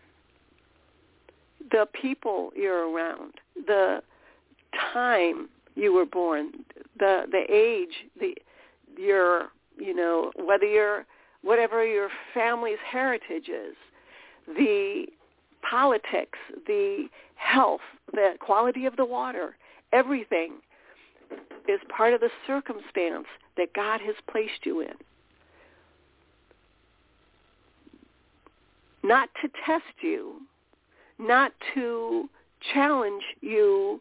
the 1.71 1.87
people 2.01 2.51
you're 2.55 2.91
around, 2.91 3.35
the 3.67 4.03
time 4.93 5.49
you 5.75 5.93
were 5.93 6.07
born, 6.07 6.53
the 6.99 7.25
the 7.31 7.45
age, 7.51 8.07
the 8.21 8.35
your 8.97 9.49
you 9.79 9.95
know 9.95 10.33
whether 10.37 10.67
you're 10.67 11.07
whatever 11.43 11.85
your 11.85 12.09
family's 12.33 12.79
heritage 12.91 13.49
is, 13.49 13.77
the 14.47 15.07
politics, 15.69 16.39
the 16.67 17.07
health, 17.37 17.81
the 18.13 18.35
quality 18.41 18.87
of 18.87 18.97
the 18.97 19.05
water, 19.05 19.57
everything 19.93 20.55
is 21.69 21.81
part 21.89 22.13
of 22.13 22.21
the 22.21 22.31
circumstance 22.47 23.27
that 23.57 23.73
God 23.75 24.01
has 24.01 24.15
placed 24.31 24.65
you 24.65 24.81
in. 24.81 24.95
Not 29.05 29.29
to 29.43 29.49
test 29.65 30.03
you, 30.03 30.41
not 31.19 31.53
to 31.75 32.29
challenge 32.73 33.23
you 33.41 34.01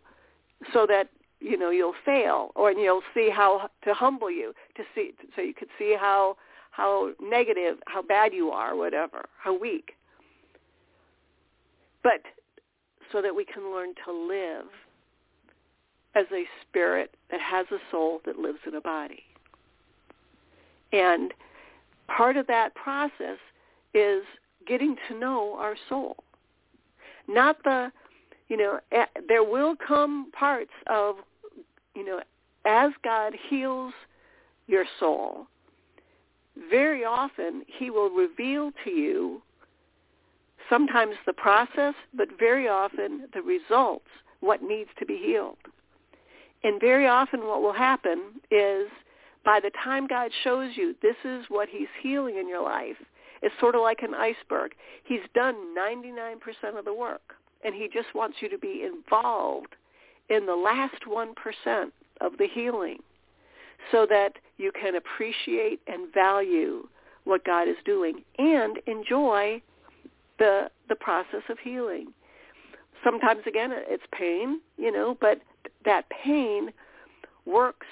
so 0.74 0.88
that 0.88 1.10
you 1.39 1.57
know 1.57 1.69
you'll 1.69 1.93
fail 2.05 2.51
or 2.55 2.72
you'll 2.72 3.03
see 3.13 3.29
how 3.29 3.69
to 3.83 3.93
humble 3.93 4.31
you 4.31 4.53
to 4.77 4.83
see 4.95 5.12
so 5.36 5.41
you 5.41 5.53
could 5.53 5.67
see 5.77 5.95
how 6.00 6.38
how 6.72 7.12
negative 7.22 7.75
how 7.88 8.01
bad 8.01 8.33
you 8.33 8.50
are 8.50 8.77
whatever 8.77 9.25
how 9.38 9.53
weak 9.53 9.98
but 12.03 12.22
so 13.12 13.22
that 13.22 13.36
we 13.36 13.45
can 13.45 13.74
learn 13.74 13.93
to 14.05 14.12
live 14.12 14.65
as 16.15 16.25
a 16.31 16.43
spirit 16.62 17.15
that 17.31 17.39
has 17.39 17.65
a 17.72 17.77
soul 17.89 18.22
that 18.25 18.38
lives 18.38 18.60
in 18.67 18.75
a 18.75 18.81
body. 18.81 19.24
And 20.91 21.33
part 22.07 22.38
of 22.38 22.45
that 22.48 22.75
process 22.75 23.38
is 23.93 24.24
getting 24.67 24.96
to 25.08 25.17
know 25.17 25.55
our 25.60 25.75
soul. 25.89 26.17
Not 27.27 27.63
the, 27.63 27.91
you 28.48 28.58
know, 28.58 28.79
there 29.27 29.43
will 29.43 29.75
come 29.75 30.32
parts 30.32 30.72
of, 30.88 31.15
you 31.96 32.05
know, 32.05 32.22
as 32.65 32.91
God 33.03 33.34
heals 33.50 33.93
your 34.67 34.86
soul, 35.00 35.48
very 36.70 37.03
often 37.03 37.63
he 37.67 37.89
will 37.89 38.10
reveal 38.10 38.72
to 38.84 38.89
you 38.89 39.41
sometimes 40.70 41.15
the 41.25 41.34
process, 41.34 41.93
but 42.13 42.27
very 42.39 42.67
often 42.67 43.27
the 43.34 43.41
results, 43.41 44.08
what 44.39 44.62
needs 44.62 44.89
to 45.00 45.05
be 45.05 45.17
healed. 45.17 45.58
And 46.63 46.79
very 46.79 47.08
often 47.08 47.41
what 47.41 47.62
will 47.62 47.74
happen 47.74 48.39
is 48.50 48.88
by 49.43 49.60
the 49.60 49.72
time 49.84 50.08
God 50.08 50.32
shows 50.43 50.72
you 50.75 50.96
this 51.01 51.17
is 51.25 51.46
what 51.50 51.67
he's 51.70 51.89
healing 52.01 52.38
in 52.38 52.48
your 52.48 52.63
life, 52.63 52.96
It's 53.43 53.53
sort 53.59 53.75
of 53.75 53.81
like 53.81 54.01
an 54.01 54.15
iceberg. 54.15 54.71
He's 55.03 55.19
done 55.35 55.75
99% 55.77 56.79
of 56.79 56.85
the 56.85 56.93
work, 56.93 57.35
and 57.63 57.75
he 57.75 57.89
just 57.93 58.15
wants 58.15 58.38
you 58.39 58.50
to 58.50 58.57
be 58.57 58.83
involved 58.83 59.75
in 60.29 60.45
the 60.45 60.55
last 60.55 61.03
1% 61.07 61.91
of 62.21 62.38
the 62.38 62.47
healing 62.47 63.00
so 63.91 64.05
that 64.09 64.38
you 64.57 64.71
can 64.71 64.95
appreciate 64.95 65.81
and 65.88 66.12
value 66.13 66.88
what 67.25 67.43
God 67.43 67.67
is 67.67 67.75
doing 67.85 68.23
and 68.38 68.79
enjoy 68.88 69.62
the 70.39 70.69
the 70.89 70.95
process 70.95 71.43
of 71.50 71.59
healing. 71.59 72.07
Sometimes 73.03 73.41
again 73.45 73.71
it's 73.73 74.03
pain, 74.12 74.62
you 74.77 74.91
know, 74.91 75.17
but 75.19 75.41
that 75.85 76.05
pain 76.09 76.69
works 77.45 77.88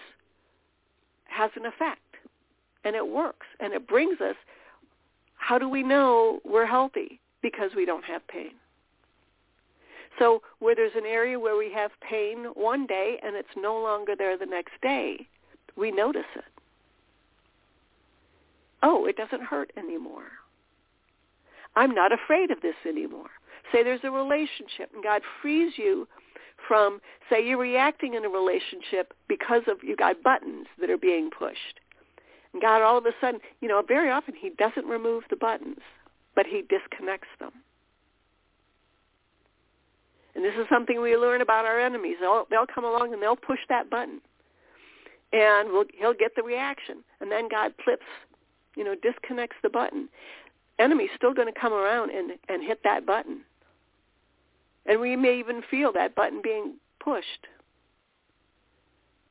has 1.25 1.51
an 1.55 1.65
effect 1.65 1.99
and 2.83 2.95
it 2.95 3.07
works 3.07 3.47
and 3.59 3.73
it 3.73 3.87
brings 3.87 4.19
us 4.21 4.35
how 5.41 5.57
do 5.57 5.67
we 5.67 5.81
know 5.81 6.39
we're 6.45 6.67
healthy? 6.67 7.19
Because 7.41 7.71
we 7.75 7.83
don't 7.83 8.05
have 8.05 8.25
pain. 8.27 8.51
So 10.19 10.43
where 10.59 10.75
there's 10.75 10.95
an 10.95 11.05
area 11.05 11.39
where 11.39 11.57
we 11.57 11.73
have 11.73 11.89
pain 12.07 12.45
one 12.53 12.85
day 12.85 13.19
and 13.23 13.35
it's 13.35 13.49
no 13.57 13.81
longer 13.81 14.13
there 14.15 14.37
the 14.37 14.45
next 14.45 14.73
day 14.83 15.27
we 15.75 15.91
notice 15.91 16.29
it. 16.35 16.45
Oh 18.83 19.05
it 19.07 19.17
doesn't 19.17 19.41
hurt 19.41 19.71
anymore. 19.75 20.31
I'm 21.75 21.95
not 21.95 22.11
afraid 22.11 22.51
of 22.51 22.61
this 22.61 22.75
anymore. 22.87 23.31
Say 23.71 23.83
there's 23.83 24.01
a 24.03 24.11
relationship 24.11 24.91
and 24.93 25.03
god 25.03 25.23
frees 25.41 25.73
you 25.75 26.07
from 26.67 27.01
say 27.31 27.43
you're 27.43 27.57
reacting 27.57 28.13
in 28.13 28.25
a 28.25 28.29
relationship 28.29 29.13
because 29.27 29.63
of 29.67 29.77
you 29.83 29.95
got 29.95 30.21
buttons 30.21 30.67
that 30.79 30.91
are 30.91 30.97
being 30.99 31.31
pushed 31.31 31.79
God 32.59 32.81
all 32.81 32.97
of 32.97 33.05
a 33.05 33.11
sudden, 33.21 33.39
you 33.61 33.67
know, 33.67 33.81
very 33.87 34.11
often 34.11 34.33
he 34.35 34.49
doesn't 34.49 34.85
remove 34.85 35.23
the 35.29 35.35
buttons, 35.35 35.79
but 36.35 36.45
he 36.45 36.63
disconnects 36.63 37.29
them. 37.39 37.51
And 40.35 40.43
this 40.43 40.53
is 40.55 40.65
something 40.69 41.01
we 41.01 41.15
learn 41.15 41.41
about 41.41 41.65
our 41.65 41.79
enemies. 41.79 42.17
They'll, 42.19 42.45
they'll 42.49 42.67
come 42.67 42.85
along 42.85 43.13
and 43.13 43.21
they'll 43.21 43.35
push 43.35 43.59
that 43.69 43.89
button. 43.89 44.21
And 45.33 45.69
we'll, 45.71 45.85
he'll 45.97 46.13
get 46.13 46.35
the 46.35 46.43
reaction. 46.43 47.03
And 47.19 47.31
then 47.31 47.47
God 47.49 47.73
flips, 47.83 48.05
you 48.75 48.83
know, 48.83 48.95
disconnects 48.95 49.57
the 49.63 49.69
button. 49.69 50.09
Enemy's 50.79 51.09
still 51.15 51.33
going 51.33 51.53
to 51.53 51.59
come 51.59 51.73
around 51.73 52.11
and, 52.11 52.31
and 52.49 52.63
hit 52.63 52.81
that 52.83 53.05
button. 53.05 53.41
And 54.85 54.99
we 54.99 55.15
may 55.15 55.37
even 55.37 55.61
feel 55.69 55.93
that 55.93 56.15
button 56.15 56.41
being 56.43 56.75
pushed. 56.99 57.47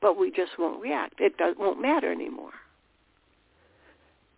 But 0.01 0.19
we 0.19 0.31
just 0.31 0.53
won't 0.59 0.81
react. 0.81 1.21
It 1.21 1.37
does, 1.37 1.55
won't 1.59 1.83
matter 1.83 2.11
anymore 2.11 2.53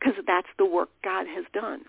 because 0.03 0.19
that's 0.27 0.49
the 0.59 0.67
work 0.67 0.89
God 1.05 1.27
has 1.27 1.45
done. 1.53 1.83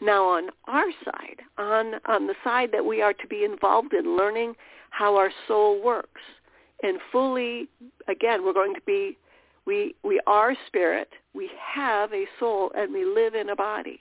Now 0.00 0.24
on 0.28 0.50
our 0.68 0.86
side, 1.04 1.40
on, 1.56 1.94
on 2.06 2.26
the 2.26 2.34
side 2.44 2.70
that 2.72 2.84
we 2.84 3.02
are 3.02 3.14
to 3.14 3.26
be 3.26 3.44
involved 3.44 3.92
in 3.92 4.16
learning 4.16 4.54
how 4.90 5.16
our 5.16 5.30
soul 5.48 5.82
works 5.82 6.20
and 6.82 6.98
fully, 7.10 7.68
again, 8.06 8.44
we're 8.44 8.52
going 8.52 8.74
to 8.74 8.80
be, 8.86 9.18
we, 9.66 9.96
we 10.04 10.20
are 10.26 10.54
spirit, 10.68 11.08
we 11.34 11.50
have 11.74 12.12
a 12.12 12.24
soul, 12.38 12.70
and 12.76 12.92
we 12.92 13.04
live 13.04 13.34
in 13.34 13.48
a 13.48 13.56
body. 13.56 13.98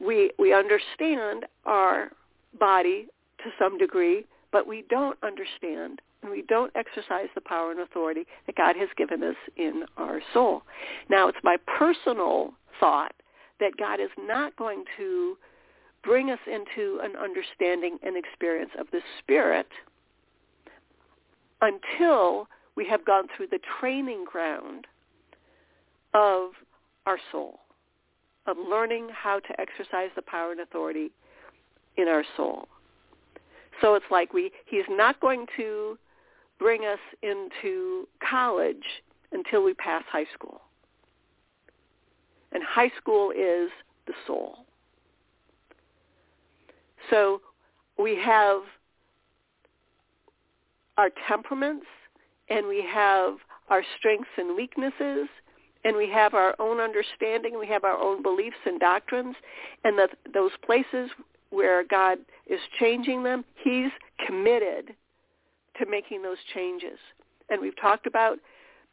We, 0.00 0.32
we 0.38 0.52
understand 0.52 1.46
our 1.64 2.10
body 2.58 3.06
to 3.38 3.50
some 3.56 3.78
degree, 3.78 4.24
but 4.50 4.66
we 4.66 4.84
don't 4.90 5.16
understand 5.22 6.00
and 6.22 6.30
we 6.30 6.42
don't 6.42 6.72
exercise 6.76 7.28
the 7.34 7.40
power 7.40 7.70
and 7.70 7.80
authority 7.80 8.24
that 8.46 8.56
God 8.56 8.76
has 8.76 8.88
given 8.96 9.22
us 9.22 9.36
in 9.56 9.84
our 9.96 10.20
soul. 10.32 10.62
Now, 11.10 11.28
it's 11.28 11.38
my 11.42 11.56
personal 11.78 12.54
thought 12.78 13.12
that 13.60 13.76
God 13.76 14.00
is 14.00 14.10
not 14.18 14.56
going 14.56 14.84
to 14.96 15.36
bring 16.02 16.30
us 16.30 16.38
into 16.46 17.00
an 17.02 17.14
understanding 17.16 17.98
and 18.02 18.16
experience 18.16 18.70
of 18.78 18.86
the 18.92 19.00
Spirit 19.18 19.68
until 21.60 22.48
we 22.76 22.86
have 22.88 23.04
gone 23.04 23.26
through 23.36 23.48
the 23.48 23.60
training 23.80 24.24
ground 24.24 24.86
of 26.14 26.50
our 27.06 27.18
soul, 27.30 27.60
of 28.46 28.56
learning 28.58 29.08
how 29.12 29.38
to 29.40 29.60
exercise 29.60 30.10
the 30.16 30.22
power 30.22 30.52
and 30.52 30.60
authority 30.60 31.10
in 31.96 32.08
our 32.08 32.24
soul. 32.36 32.66
So 33.80 33.94
it's 33.94 34.06
like 34.10 34.32
we 34.32 34.50
he's 34.66 34.84
not 34.88 35.20
going 35.20 35.46
to 35.56 35.98
bring 36.62 36.84
us 36.84 37.00
into 37.22 38.06
college 38.28 38.84
until 39.32 39.64
we 39.64 39.74
pass 39.74 40.04
high 40.08 40.26
school. 40.32 40.60
And 42.52 42.62
high 42.62 42.90
school 42.96 43.32
is 43.32 43.68
the 44.06 44.12
soul. 44.26 44.58
So 47.10 47.40
we 47.98 48.16
have 48.16 48.60
our 50.96 51.10
temperaments 51.26 51.86
and 52.48 52.68
we 52.68 52.84
have 52.88 53.38
our 53.68 53.82
strengths 53.98 54.30
and 54.36 54.54
weaknesses 54.54 55.28
and 55.84 55.96
we 55.96 56.08
have 56.10 56.32
our 56.34 56.54
own 56.60 56.78
understanding, 56.78 57.58
we 57.58 57.66
have 57.66 57.82
our 57.82 57.98
own 57.98 58.22
beliefs 58.22 58.56
and 58.66 58.78
doctrines, 58.78 59.34
and 59.82 59.98
the, 59.98 60.08
those 60.32 60.52
places 60.64 61.10
where 61.50 61.82
God 61.82 62.18
is 62.46 62.60
changing 62.78 63.24
them, 63.24 63.44
he's 63.64 63.90
committed 64.24 64.94
to 65.82 65.90
making 65.90 66.22
those 66.22 66.38
changes. 66.54 66.98
And 67.50 67.60
we've 67.60 67.78
talked 67.80 68.06
about 68.06 68.38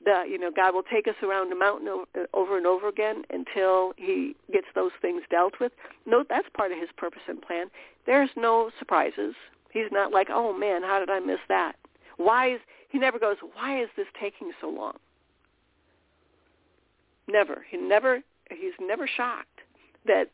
the, 0.03 0.23
you 0.29 0.39
know, 0.39 0.51
God 0.55 0.73
will 0.73 0.83
take 0.83 1.07
us 1.07 1.15
around 1.21 1.49
the 1.49 1.55
mountain 1.55 1.87
over 2.33 2.57
and 2.57 2.65
over 2.65 2.87
again 2.87 3.23
until 3.29 3.93
he 3.97 4.35
gets 4.51 4.67
those 4.75 4.91
things 5.01 5.23
dealt 5.29 5.53
with. 5.59 5.71
No, 6.05 6.23
that's 6.29 6.47
part 6.55 6.71
of 6.71 6.79
his 6.79 6.89
purpose 6.97 7.21
and 7.27 7.41
plan. 7.41 7.67
There's 8.05 8.29
no 8.37 8.71
surprises. 8.79 9.35
He's 9.71 9.91
not 9.91 10.11
like, 10.11 10.27
oh 10.31 10.57
man, 10.57 10.83
how 10.83 10.99
did 10.99 11.09
I 11.09 11.19
miss 11.19 11.39
that? 11.49 11.75
Why 12.17 12.53
is, 12.55 12.59
he 12.89 12.97
never 12.97 13.19
goes, 13.19 13.37
why 13.53 13.81
is 13.81 13.89
this 13.95 14.07
taking 14.19 14.51
so 14.61 14.69
long? 14.69 14.95
Never. 17.27 17.65
He 17.69 17.77
never, 17.77 18.21
he's 18.49 18.73
never 18.81 19.07
shocked 19.07 19.59
that 20.05 20.29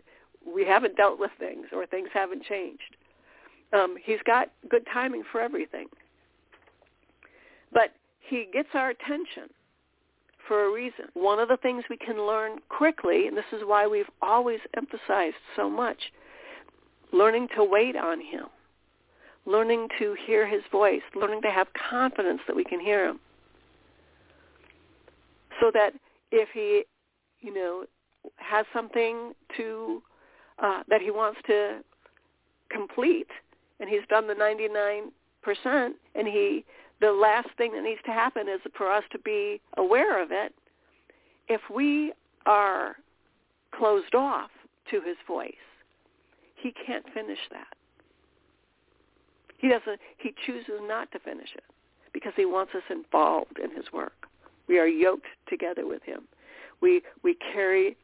we 0.45 0.65
haven't 0.65 0.95
dealt 0.95 1.19
with 1.19 1.31
things 1.39 1.67
or 1.73 1.85
things 1.85 2.09
haven't 2.13 2.43
changed. 2.43 2.95
Um, 3.73 3.97
he's 4.01 4.19
got 4.25 4.51
good 4.69 4.85
timing 4.93 5.23
for 5.31 5.41
everything. 5.41 5.87
But 7.75 7.91
he 8.27 8.47
gets 8.51 8.69
our 8.73 8.89
attention 8.89 9.49
for 10.47 10.65
a 10.65 10.73
reason. 10.73 11.05
One 11.13 11.39
of 11.39 11.49
the 11.49 11.57
things 11.57 11.83
we 11.89 11.97
can 11.97 12.25
learn 12.25 12.59
quickly, 12.69 13.27
and 13.27 13.37
this 13.37 13.45
is 13.51 13.61
why 13.65 13.85
we've 13.85 14.09
always 14.21 14.59
emphasized 14.75 15.35
so 15.55 15.69
much, 15.69 15.97
learning 17.11 17.49
to 17.55 17.63
wait 17.63 17.95
on 17.95 18.19
him, 18.19 18.45
learning 19.45 19.89
to 19.99 20.15
hear 20.25 20.47
his 20.47 20.61
voice, 20.71 21.01
learning 21.13 21.41
to 21.43 21.51
have 21.51 21.67
confidence 21.89 22.41
that 22.47 22.55
we 22.55 22.63
can 22.63 22.79
hear 22.79 23.07
him. 23.07 23.19
So 25.59 25.69
that 25.73 25.91
if 26.31 26.49
he, 26.53 26.83
you 27.41 27.53
know, 27.53 27.85
has 28.37 28.65
something 28.73 29.33
to 29.57 30.01
uh, 30.61 30.83
that 30.87 31.01
he 31.01 31.11
wants 31.11 31.39
to 31.47 31.79
complete, 32.69 33.27
and 33.79 33.89
he's 33.89 34.01
done 34.09 34.25
the 34.25 34.33
99%, 34.33 35.91
and 36.15 36.27
he 36.27 36.63
the 37.01 37.11
last 37.11 37.49
thing 37.57 37.73
that 37.73 37.83
needs 37.83 38.01
to 38.05 38.11
happen 38.11 38.47
is 38.47 38.59
for 38.75 38.91
us 38.91 39.03
to 39.11 39.19
be 39.19 39.61
aware 39.77 40.21
of 40.21 40.29
it. 40.31 40.53
If 41.47 41.61
we 41.73 42.13
are 42.45 42.95
closed 43.71 44.15
off 44.15 44.49
to 44.91 45.01
his 45.01 45.17
voice, 45.27 45.53
he 46.55 46.73
can't 46.85 47.05
finish 47.13 47.39
that. 47.51 47.75
He 49.57 49.69
doesn't 49.69 49.99
he 50.17 50.33
chooses 50.45 50.79
not 50.81 51.11
to 51.11 51.19
finish 51.19 51.49
it 51.55 51.63
because 52.13 52.33
he 52.35 52.45
wants 52.45 52.73
us 52.75 52.83
involved 52.89 53.59
in 53.61 53.75
his 53.75 53.85
work. 53.93 54.27
We 54.67 54.79
are 54.79 54.87
yoked 54.87 55.27
together 55.47 55.85
with 55.85 56.03
him. 56.03 56.21
We 56.81 57.01
we 57.23 57.35
carry 57.53 57.97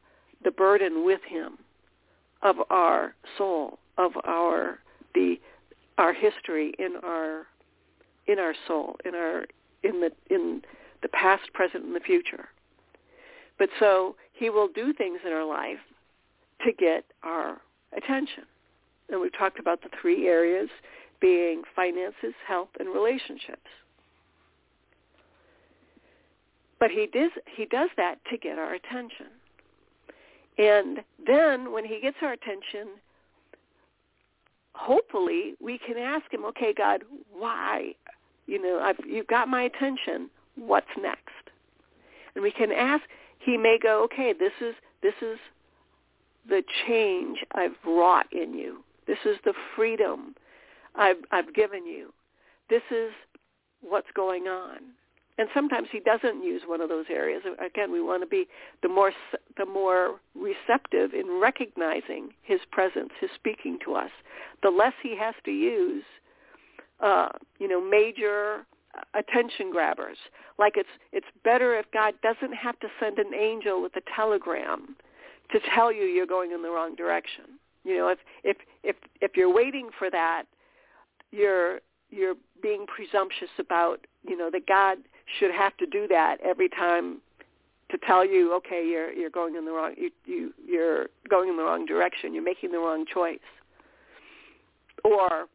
the 0.44 0.52
burden 0.52 1.06
with 1.06 1.22
him 1.28 1.58
of 2.42 2.56
our 2.70 3.16
soul, 3.38 3.80
of 3.98 4.12
our 4.26 4.80
the 5.14 5.40
our 5.98 6.14
history 6.14 6.74
in 6.80 6.96
our 7.04 7.48
in 8.28 8.40
our 8.40 8.54
soul, 8.68 8.96
in 9.06 9.16
our 9.16 9.46
in 9.84 10.02
the 10.02 10.12
in 10.30 10.62
the 11.02 11.10
past, 11.10 11.52
present, 11.54 11.84
and 11.84 11.96
the 11.96 12.00
future. 12.00 12.50
But 13.58 13.70
so 13.80 14.16
he 14.34 14.50
will 14.50 14.68
do 14.68 14.94
things 14.94 15.20
in 15.26 15.32
our 15.32 15.46
life 15.46 15.80
to 16.66 16.72
get 16.74 17.06
our 17.24 17.62
attention. 17.96 18.44
And 19.10 19.20
we've 19.20 19.38
talked 19.38 19.60
about 19.60 19.82
the 19.82 19.90
three 20.02 20.28
areas 20.28 20.70
being 21.20 21.64
finances, 21.76 22.34
health, 22.48 22.70
and 22.80 22.90
relationships. 22.90 23.70
But 26.80 26.90
he 26.90 27.08
does 27.14 27.32
he 27.56 27.66
does 27.66 27.90
that 27.98 28.16
to 28.32 28.38
get 28.38 28.58
our 28.58 28.74
attention. 28.74 29.28
And 30.58 31.00
then 31.26 31.72
when 31.72 31.86
he 31.86 32.00
gets 32.02 32.18
our 32.22 32.34
attention, 32.34 32.88
hopefully 34.74 35.54
we 35.62 35.78
can 35.78 35.98
ask 35.98 36.32
him, 36.32 36.44
okay, 36.46 36.74
God, 36.76 37.04
why 37.32 37.94
you 38.52 38.62
know, 38.62 38.80
I've, 38.80 38.98
you've 39.08 39.28
got 39.28 39.48
my 39.48 39.64
attention. 39.64 40.30
What's 40.58 40.86
next? 41.02 41.46
And 42.36 42.44
we 42.44 42.52
can 42.52 42.74
ask, 42.74 43.04
he 43.40 43.56
may 43.56 43.80
go, 43.82 44.04
okay, 44.04 44.34
this 44.38 44.52
is 44.60 44.76
this 45.02 45.14
is 45.22 45.40
the 46.48 46.62
change 46.86 47.40
I've 47.54 47.78
wrought 47.86 48.28
in 48.32 48.54
you. 48.54 48.84
This 49.08 49.18
is 49.26 49.38
the 49.46 49.54
freedom 49.76 50.36
I've, 50.96 51.18
I've 51.32 51.54
given 51.54 51.86
you. 51.86 52.14
This 52.70 52.82
is 52.92 53.12
what's 53.82 54.12
going 54.16 54.44
on. 54.44 54.78
And 55.38 55.48
sometimes 55.54 55.88
he 55.92 56.02
doesn't 56.02 56.44
use 56.44 56.62
one 56.68 56.82
of 56.82 56.90
those 56.90 57.06
areas. 57.10 57.42
Again, 57.66 57.92
we 57.92 58.02
want 58.02 58.22
to 58.22 58.28
be 58.28 58.48
the 58.84 58.90
more 58.90 59.12
the 59.58 59.66
more 59.66 60.20
receptive 60.36 61.14
in 61.14 61.40
recognizing 61.42 62.30
his 62.44 62.60
presence, 62.70 63.10
his 63.20 63.30
speaking 63.34 63.80
to 63.86 63.96
us. 63.96 64.12
The 64.62 64.70
less 64.70 64.94
he 65.02 65.18
has 65.18 65.36
to 65.46 65.52
use, 65.52 66.04
uh, 67.02 67.30
you 67.60 67.68
know, 67.68 67.82
major 67.82 68.66
attention 69.14 69.72
grabbers. 69.72 70.18
Like 70.60 70.74
it's 70.76 70.90
it's 71.12 71.28
better 71.44 71.78
if 71.78 71.86
God 71.94 72.14
doesn't 72.22 72.54
have 72.54 72.80
to 72.80 72.88
send 73.00 73.18
an 73.18 73.34
angel 73.34 73.82
with 73.82 73.96
a 73.96 74.02
telegram 74.16 74.96
to 75.52 75.60
tell 75.74 75.92
you 75.92 76.04
you're 76.04 76.26
going 76.26 76.52
in 76.52 76.62
the 76.62 76.70
wrong 76.70 76.96
direction. 76.96 77.46
You 77.84 77.98
know, 77.98 78.08
if 78.10 78.20
if 78.44 78.58
if 78.84 78.96
if 79.22 79.32
you're 79.36 79.54
waiting 79.54 79.90
for 79.98 80.10
that, 80.12 80.44
you're 81.32 81.80
you're 82.10 82.36
being 82.62 82.86
presumptuous 82.86 83.52
about 83.60 84.06
you 84.28 84.38
know 84.38 84.50
that 84.52 84.68
God 84.68 84.98
should 85.40 85.52
have 85.52 85.76
to 85.78 85.86
do 85.86 86.08
that 86.10 86.38
every 86.44 86.70
time 86.70 87.22
to 87.90 87.98
tell 88.06 88.26
you 88.26 88.54
okay 88.56 88.86
you're 88.88 89.12
you're 89.12 89.30
going 89.30 89.56
in 89.56 89.66
the 89.66 89.72
wrong 89.72 89.94
you, 89.98 90.10
you 90.26 90.54
you're 90.66 91.08
going 91.30 91.50
in 91.50 91.58
the 91.58 91.64
wrong 91.64 91.86
direction 91.86 92.34
you're 92.34 92.44
making 92.44 92.72
the 92.72 92.78
wrong 92.78 93.06
choice 93.12 93.40
or 95.04 95.48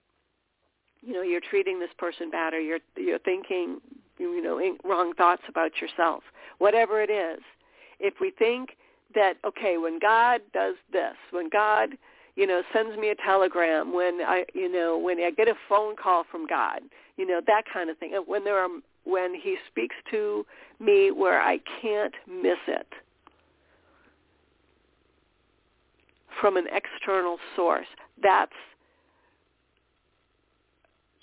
you 1.06 1.12
know 1.12 1.22
you're 1.22 1.40
treating 1.40 1.78
this 1.78 1.90
person 1.98 2.30
bad 2.30 2.52
or 2.52 2.60
you're 2.60 2.80
you're 2.96 3.20
thinking 3.20 3.80
you 4.18 4.42
know 4.42 4.60
wrong 4.84 5.14
thoughts 5.14 5.42
about 5.48 5.70
yourself 5.80 6.22
whatever 6.58 7.00
it 7.00 7.10
is 7.10 7.40
if 8.00 8.14
we 8.20 8.32
think 8.38 8.70
that 9.14 9.34
okay 9.46 9.78
when 9.78 9.98
god 9.98 10.40
does 10.52 10.74
this 10.92 11.14
when 11.30 11.48
god 11.48 11.90
you 12.34 12.46
know 12.46 12.62
sends 12.72 12.98
me 12.98 13.10
a 13.10 13.14
telegram 13.14 13.94
when 13.94 14.20
i 14.26 14.44
you 14.52 14.70
know 14.70 14.98
when 14.98 15.18
i 15.20 15.30
get 15.30 15.48
a 15.48 15.54
phone 15.68 15.94
call 15.94 16.24
from 16.30 16.46
god 16.46 16.80
you 17.16 17.26
know 17.26 17.40
that 17.46 17.62
kind 17.72 17.88
of 17.88 17.96
thing 17.98 18.12
when 18.26 18.44
there 18.44 18.58
are 18.58 18.68
when 19.04 19.34
he 19.34 19.56
speaks 19.70 19.94
to 20.10 20.44
me 20.80 21.12
where 21.12 21.40
i 21.40 21.58
can't 21.80 22.14
miss 22.28 22.58
it 22.66 22.88
from 26.40 26.56
an 26.56 26.66
external 26.72 27.38
source 27.54 27.86
that's 28.22 28.52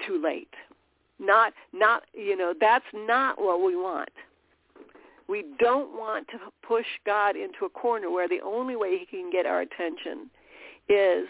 too 0.05 0.21
late. 0.21 0.53
Not 1.19 1.53
not 1.73 2.03
you 2.13 2.35
know 2.35 2.53
that's 2.59 2.85
not 2.93 3.39
what 3.39 3.63
we 3.63 3.75
want. 3.75 4.09
We 5.27 5.45
don't 5.57 5.97
want 5.97 6.27
to 6.29 6.37
push 6.67 6.85
God 7.05 7.35
into 7.35 7.65
a 7.65 7.69
corner 7.69 8.11
where 8.11 8.27
the 8.27 8.41
only 8.43 8.75
way 8.75 8.97
he 8.97 9.05
can 9.05 9.31
get 9.31 9.45
our 9.45 9.61
attention 9.61 10.29
is 10.89 11.27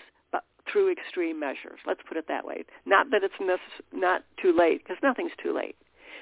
through 0.72 0.92
extreme 0.92 1.40
measures. 1.40 1.80
Let's 1.86 2.02
put 2.08 2.18
it 2.18 2.26
that 2.28 2.46
way. 2.46 2.64
Not 2.86 3.12
that 3.12 3.24
it's 3.24 3.34
necess- 3.36 3.84
not 3.92 4.24
too 4.42 4.56
late 4.58 4.84
because 4.84 4.98
nothing's 5.04 5.32
too 5.42 5.54
late. 5.54 5.76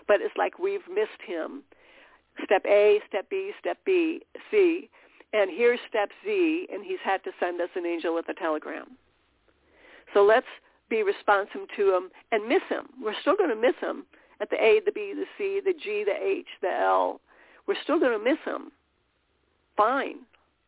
But 0.07 0.17
it's 0.21 0.35
like 0.37 0.59
we've 0.59 0.87
missed 0.93 1.21
him. 1.25 1.63
Step 2.43 2.63
A, 2.65 2.99
step 3.07 3.29
B, 3.29 3.51
step 3.59 3.77
B, 3.85 4.21
C, 4.49 4.89
and 5.33 5.49
here's 5.53 5.79
step 5.87 6.09
Z, 6.25 6.67
and 6.73 6.83
he's 6.83 6.99
had 7.03 7.23
to 7.23 7.31
send 7.39 7.61
us 7.61 7.69
an 7.75 7.85
angel 7.85 8.15
with 8.15 8.27
a 8.29 8.33
telegram. 8.33 8.97
So 10.13 10.23
let's 10.23 10.47
be 10.91 11.01
responsive 11.01 11.61
to 11.77 11.95
him 11.95 12.09
and 12.31 12.47
miss 12.47 12.61
him. 12.69 12.85
We're 13.01 13.19
still 13.21 13.35
going 13.35 13.49
to 13.49 13.55
miss 13.55 13.75
him 13.79 14.05
at 14.41 14.49
the 14.49 14.57
A, 14.57 14.81
the 14.85 14.91
B, 14.91 15.13
the 15.15 15.25
C, 15.37 15.61
the 15.63 15.73
G, 15.73 16.03
the 16.05 16.13
H, 16.21 16.45
the 16.61 16.69
L. 16.69 17.21
We're 17.65 17.81
still 17.81 17.99
going 17.99 18.17
to 18.17 18.23
miss 18.23 18.39
him. 18.45 18.71
Fine. 19.77 20.17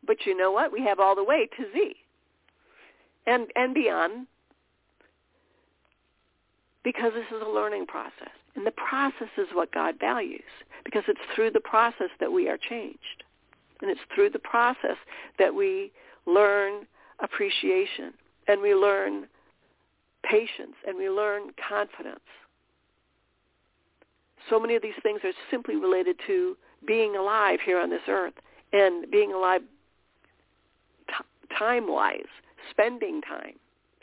But 0.04 0.16
you 0.24 0.36
know 0.36 0.50
what? 0.50 0.72
We 0.72 0.82
have 0.82 0.98
all 0.98 1.14
the 1.14 1.22
way 1.22 1.48
to 1.56 1.64
Z 1.72 1.94
and, 3.26 3.46
and 3.54 3.74
beyond 3.74 4.26
because 6.82 7.12
this 7.14 7.26
is 7.36 7.42
a 7.46 7.50
learning 7.50 7.86
process. 7.86 8.32
And 8.56 8.66
the 8.66 8.72
process 8.72 9.28
is 9.36 9.48
what 9.52 9.72
God 9.72 9.96
values 10.00 10.42
because 10.84 11.02
it's 11.06 11.20
through 11.34 11.50
the 11.50 11.60
process 11.60 12.10
that 12.20 12.32
we 12.32 12.48
are 12.48 12.58
changed. 12.58 13.24
And 13.82 13.90
it's 13.90 14.00
through 14.14 14.30
the 14.30 14.38
process 14.38 14.96
that 15.38 15.54
we 15.54 15.92
learn 16.26 16.86
appreciation 17.20 18.14
and 18.48 18.62
we 18.62 18.74
learn 18.74 19.26
patience, 20.28 20.74
and 20.86 20.96
we 20.96 21.08
learn 21.08 21.50
confidence. 21.68 22.20
So 24.50 24.60
many 24.60 24.74
of 24.74 24.82
these 24.82 24.92
things 25.02 25.20
are 25.24 25.32
simply 25.50 25.76
related 25.76 26.16
to 26.26 26.56
being 26.86 27.16
alive 27.16 27.60
here 27.64 27.80
on 27.80 27.90
this 27.90 28.02
earth 28.08 28.34
and 28.72 29.10
being 29.10 29.32
alive 29.32 29.62
t- 31.08 31.56
time-wise, 31.58 32.26
spending 32.70 33.22
time, 33.22 33.54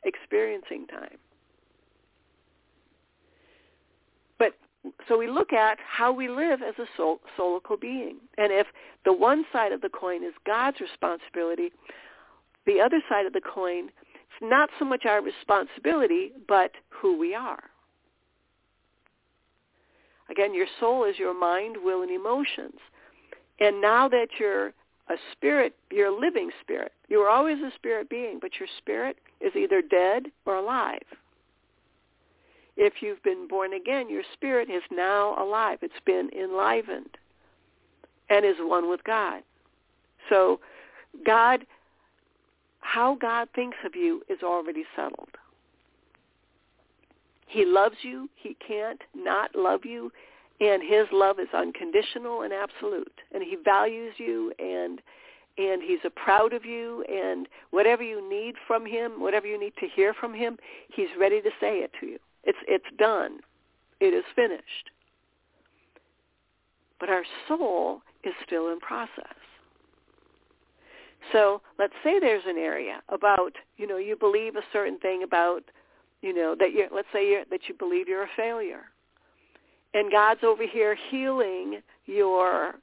experiencing 0.03 0.87
time. 0.87 1.17
But 4.39 4.53
so 5.07 5.17
we 5.17 5.27
look 5.29 5.53
at 5.53 5.77
how 5.85 6.11
we 6.11 6.27
live 6.27 6.61
as 6.61 6.73
a 6.79 6.85
soul, 6.97 7.19
soulical 7.37 7.79
being. 7.79 8.17
And 8.37 8.51
if 8.51 8.67
the 9.05 9.13
one 9.13 9.45
side 9.53 9.71
of 9.71 9.81
the 9.81 9.89
coin 9.89 10.23
is 10.23 10.33
God's 10.45 10.79
responsibility, 10.79 11.71
the 12.65 12.79
other 12.79 13.01
side 13.07 13.25
of 13.25 13.33
the 13.33 13.41
coin 13.41 13.89
not 14.41 14.69
so 14.79 14.85
much 14.85 15.05
our 15.05 15.21
responsibility, 15.21 16.31
but 16.47 16.71
who 16.89 17.17
we 17.17 17.35
are. 17.35 17.63
Again, 20.29 20.53
your 20.53 20.67
soul 20.79 21.03
is 21.03 21.19
your 21.19 21.37
mind, 21.37 21.75
will, 21.83 22.01
and 22.01 22.11
emotions. 22.11 22.79
And 23.59 23.81
now 23.81 24.07
that 24.09 24.27
you're 24.39 24.73
a 25.09 25.15
spirit, 25.33 25.75
you're 25.91 26.07
a 26.07 26.19
living 26.19 26.49
spirit. 26.61 26.93
You 27.09 27.19
were 27.19 27.29
always 27.29 27.57
a 27.59 27.71
spirit 27.75 28.09
being, 28.09 28.39
but 28.41 28.51
your 28.59 28.69
spirit 28.77 29.17
is 29.41 29.51
either 29.55 29.81
dead 29.81 30.27
or 30.45 30.55
alive. 30.55 31.03
If 32.77 32.93
you've 33.01 33.21
been 33.23 33.47
born 33.47 33.73
again, 33.73 34.09
your 34.09 34.23
spirit 34.33 34.69
is 34.69 34.81
now 34.89 35.35
alive. 35.37 35.79
It's 35.81 35.93
been 36.05 36.29
enlivened 36.37 37.17
and 38.29 38.45
is 38.45 38.55
one 38.59 38.89
with 38.89 39.03
God. 39.03 39.43
So 40.29 40.61
God 41.25 41.65
how 42.93 43.15
God 43.15 43.47
thinks 43.55 43.77
of 43.85 43.95
you 43.95 44.21
is 44.27 44.39
already 44.43 44.83
settled. 44.97 45.29
He 47.47 47.65
loves 47.65 47.95
you. 48.01 48.29
He 48.35 48.55
can't 48.65 49.01
not 49.15 49.55
love 49.55 49.81
you. 49.85 50.11
And 50.59 50.83
his 50.83 51.07
love 51.13 51.39
is 51.39 51.47
unconditional 51.53 52.41
and 52.41 52.51
absolute. 52.51 53.13
And 53.33 53.43
he 53.43 53.55
values 53.63 54.13
you 54.17 54.51
and 54.59 55.01
and 55.57 55.81
he's 55.81 55.99
proud 56.15 56.53
of 56.53 56.65
you 56.65 57.03
and 57.09 57.47
whatever 57.71 58.03
you 58.03 58.27
need 58.29 58.55
from 58.67 58.85
him, 58.85 59.19
whatever 59.19 59.47
you 59.47 59.59
need 59.59 59.73
to 59.79 59.87
hear 59.87 60.13
from 60.13 60.33
him, 60.33 60.57
he's 60.89 61.09
ready 61.19 61.41
to 61.41 61.49
say 61.59 61.79
it 61.79 61.91
to 61.99 62.05
you. 62.05 62.19
It's 62.43 62.57
it's 62.67 62.85
done. 62.97 63.39
It 63.99 64.13
is 64.13 64.25
finished. 64.35 64.91
But 66.99 67.09
our 67.09 67.23
soul 67.47 68.01
is 68.23 68.33
still 68.45 68.71
in 68.71 68.79
process. 68.79 69.40
So 71.31 71.61
let's 71.77 71.93
say 72.03 72.19
there's 72.19 72.43
an 72.47 72.57
area 72.57 73.01
about, 73.09 73.53
you 73.77 73.87
know, 73.87 73.97
you 73.97 74.15
believe 74.15 74.55
a 74.55 74.61
certain 74.73 74.99
thing 74.99 75.23
about, 75.23 75.63
you 76.21 76.33
know, 76.33 76.55
that 76.59 76.73
you 76.73 76.87
let's 76.93 77.07
say 77.13 77.29
you're, 77.29 77.45
that 77.49 77.61
you 77.67 77.75
believe 77.75 78.07
you're 78.07 78.23
a 78.23 78.29
failure. 78.35 78.83
And 79.93 80.11
God's 80.11 80.43
over 80.43 80.65
here 80.65 80.97
healing 81.09 81.81
your 82.05 82.75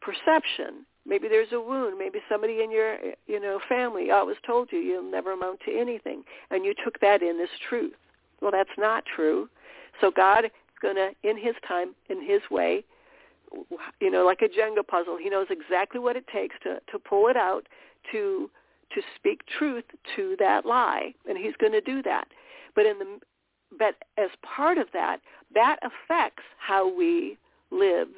perception. 0.00 0.84
Maybe 1.06 1.28
there's 1.28 1.52
a 1.52 1.60
wound. 1.60 1.98
Maybe 1.98 2.20
somebody 2.28 2.62
in 2.62 2.70
your, 2.70 2.96
you 3.26 3.40
know, 3.40 3.60
family 3.68 4.08
oh, 4.10 4.18
always 4.18 4.36
told 4.46 4.68
you 4.70 4.78
you'll 4.78 5.10
never 5.10 5.32
amount 5.32 5.60
to 5.66 5.76
anything, 5.76 6.22
and 6.50 6.64
you 6.64 6.74
took 6.84 6.98
that 7.00 7.22
in 7.22 7.40
as 7.40 7.48
truth. 7.68 7.94
Well, 8.40 8.52
that's 8.52 8.70
not 8.78 9.04
true. 9.04 9.48
So 10.00 10.10
God 10.10 10.44
going 10.80 10.96
to, 10.96 11.10
in 11.22 11.36
His 11.36 11.54
time, 11.66 11.94
in 12.08 12.24
His 12.24 12.40
way, 12.50 12.84
you 14.00 14.10
know, 14.10 14.24
like 14.24 14.42
a 14.42 14.48
Jenga 14.48 14.86
puzzle. 14.86 15.16
He 15.16 15.30
knows 15.30 15.46
exactly 15.50 16.00
what 16.00 16.16
it 16.16 16.26
takes 16.28 16.56
to, 16.62 16.80
to 16.90 16.98
pull 16.98 17.28
it 17.28 17.36
out, 17.36 17.66
to 18.12 18.50
to 18.94 19.00
speak 19.16 19.40
truth 19.58 19.84
to 20.16 20.36
that 20.38 20.66
lie, 20.66 21.14
and 21.26 21.38
he's 21.38 21.54
going 21.58 21.72
to 21.72 21.80
do 21.80 22.02
that. 22.02 22.28
But 22.74 22.86
in 22.86 22.98
the 22.98 23.18
but 23.78 23.94
as 24.18 24.30
part 24.42 24.76
of 24.78 24.88
that, 24.92 25.18
that 25.54 25.78
affects 25.82 26.42
how 26.58 26.94
we 26.94 27.38
live 27.70 28.08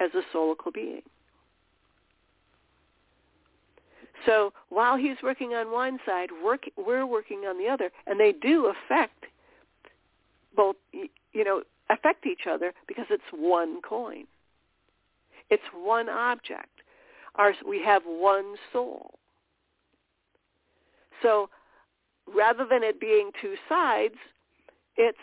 as 0.00 0.10
a 0.14 0.36
soulical 0.36 0.72
being. 0.72 1.02
So 4.26 4.52
while 4.68 4.96
he's 4.96 5.16
working 5.22 5.54
on 5.54 5.70
one 5.70 5.98
side, 6.04 6.30
work, 6.44 6.64
we're 6.76 7.06
working 7.06 7.44
on 7.48 7.58
the 7.58 7.70
other, 7.70 7.90
and 8.06 8.18
they 8.18 8.32
do 8.32 8.66
affect 8.66 9.26
both, 10.56 10.76
you 10.92 11.44
know, 11.44 11.62
affect 11.90 12.26
each 12.26 12.46
other 12.50 12.72
because 12.86 13.06
it's 13.10 13.22
one 13.32 13.80
coin. 13.82 14.26
It's 15.50 15.62
one 15.74 16.08
object. 16.08 16.68
Our, 17.36 17.54
we 17.66 17.82
have 17.82 18.02
one 18.04 18.54
soul. 18.72 19.14
So 21.22 21.48
rather 22.32 22.66
than 22.68 22.82
it 22.82 23.00
being 23.00 23.30
two 23.40 23.54
sides, 23.68 24.14
it's 24.96 25.18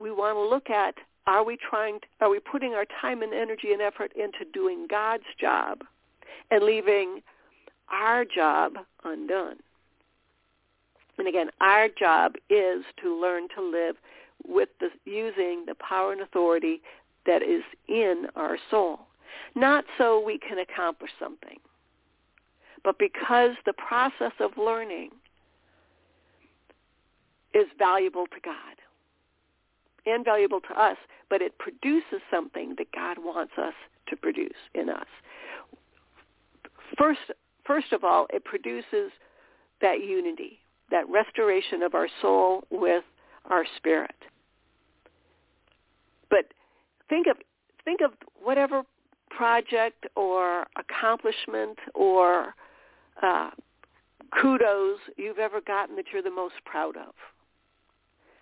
we 0.00 0.10
want 0.10 0.36
to 0.36 0.42
look 0.42 0.70
at 0.70 0.94
are 1.26 1.44
we 1.44 1.56
trying 1.56 2.00
are 2.20 2.28
we 2.28 2.38
putting 2.40 2.74
our 2.74 2.84
time 3.00 3.22
and 3.22 3.32
energy 3.32 3.72
and 3.72 3.80
effort 3.80 4.12
into 4.14 4.50
doing 4.52 4.86
God's 4.90 5.24
job 5.40 5.82
and 6.50 6.62
leaving 6.64 7.22
our 7.88 8.24
job 8.24 8.74
undone. 9.04 9.56
And 11.18 11.28
again, 11.28 11.48
our 11.60 11.88
job 11.88 12.34
is 12.50 12.84
to 13.02 13.20
learn 13.20 13.48
to 13.56 13.62
live 13.62 13.96
with 14.46 14.68
the, 14.80 14.88
using 15.04 15.64
the 15.66 15.76
power 15.76 16.12
and 16.12 16.20
authority 16.20 16.82
that 17.24 17.42
is 17.42 17.62
in 17.88 18.26
our 18.34 18.58
soul. 18.70 19.00
Not 19.54 19.84
so 19.98 20.22
we 20.24 20.38
can 20.38 20.58
accomplish 20.58 21.10
something, 21.18 21.58
but 22.82 22.98
because 22.98 23.52
the 23.66 23.72
process 23.72 24.32
of 24.40 24.50
learning 24.56 25.10
is 27.54 27.66
valuable 27.78 28.26
to 28.26 28.40
God 28.44 28.54
and 30.06 30.24
valuable 30.24 30.60
to 30.60 30.80
us, 30.80 30.96
but 31.30 31.40
it 31.40 31.56
produces 31.58 32.20
something 32.30 32.74
that 32.78 32.92
God 32.92 33.16
wants 33.18 33.52
us 33.56 33.74
to 34.08 34.16
produce 34.16 34.52
in 34.74 34.90
us. 34.90 35.06
First, 36.98 37.20
first 37.64 37.92
of 37.92 38.04
all, 38.04 38.26
it 38.30 38.44
produces 38.44 39.10
that 39.80 40.04
unity, 40.04 40.60
that 40.90 41.08
restoration 41.08 41.82
of 41.82 41.94
our 41.94 42.08
soul 42.20 42.64
with 42.70 43.04
our 43.50 43.64
spirit. 43.76 44.14
But 46.30 46.52
think 47.08 47.26
of 47.26 47.36
think 47.84 48.00
of 48.00 48.12
whatever 48.42 48.82
project 49.36 50.06
or 50.16 50.66
accomplishment 50.76 51.78
or 51.94 52.54
uh, 53.22 53.50
kudos 54.40 54.98
you've 55.16 55.38
ever 55.38 55.60
gotten 55.60 55.96
that 55.96 56.06
you're 56.12 56.22
the 56.22 56.30
most 56.30 56.54
proud 56.64 56.96
of. 56.96 57.14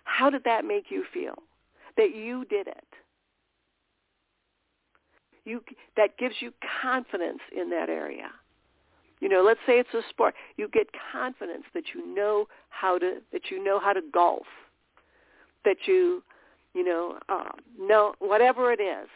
How 0.05 0.31
did 0.31 0.45
that 0.45 0.65
make 0.65 0.87
you 0.91 1.05
feel? 1.13 1.35
That 1.97 2.15
you 2.15 2.45
did 2.47 2.67
it. 2.67 2.85
You 5.45 5.63
that 5.97 6.17
gives 6.19 6.37
you 6.41 6.53
confidence 6.83 7.41
in 7.57 7.71
that 7.71 7.89
area. 7.89 8.31
You 9.21 9.29
know, 9.29 9.43
let's 9.43 9.61
say 9.67 9.79
it's 9.79 9.95
a 9.95 10.03
sport. 10.09 10.35
You 10.57 10.69
get 10.69 10.89
confidence 11.13 11.65
that 11.75 11.85
you 11.95 12.15
know 12.15 12.47
how 12.71 12.99
to 12.99 13.19
that 13.33 13.51
you 13.51 13.63
know 13.63 13.79
how 13.79 13.93
to 13.93 14.01
golf. 14.13 14.47
That 15.65 15.77
you, 15.87 16.23
you 16.75 16.85
know, 16.85 17.19
uh, 17.29 17.51
know 17.79 18.15
whatever 18.19 18.73
it 18.73 18.81
is. 18.81 19.09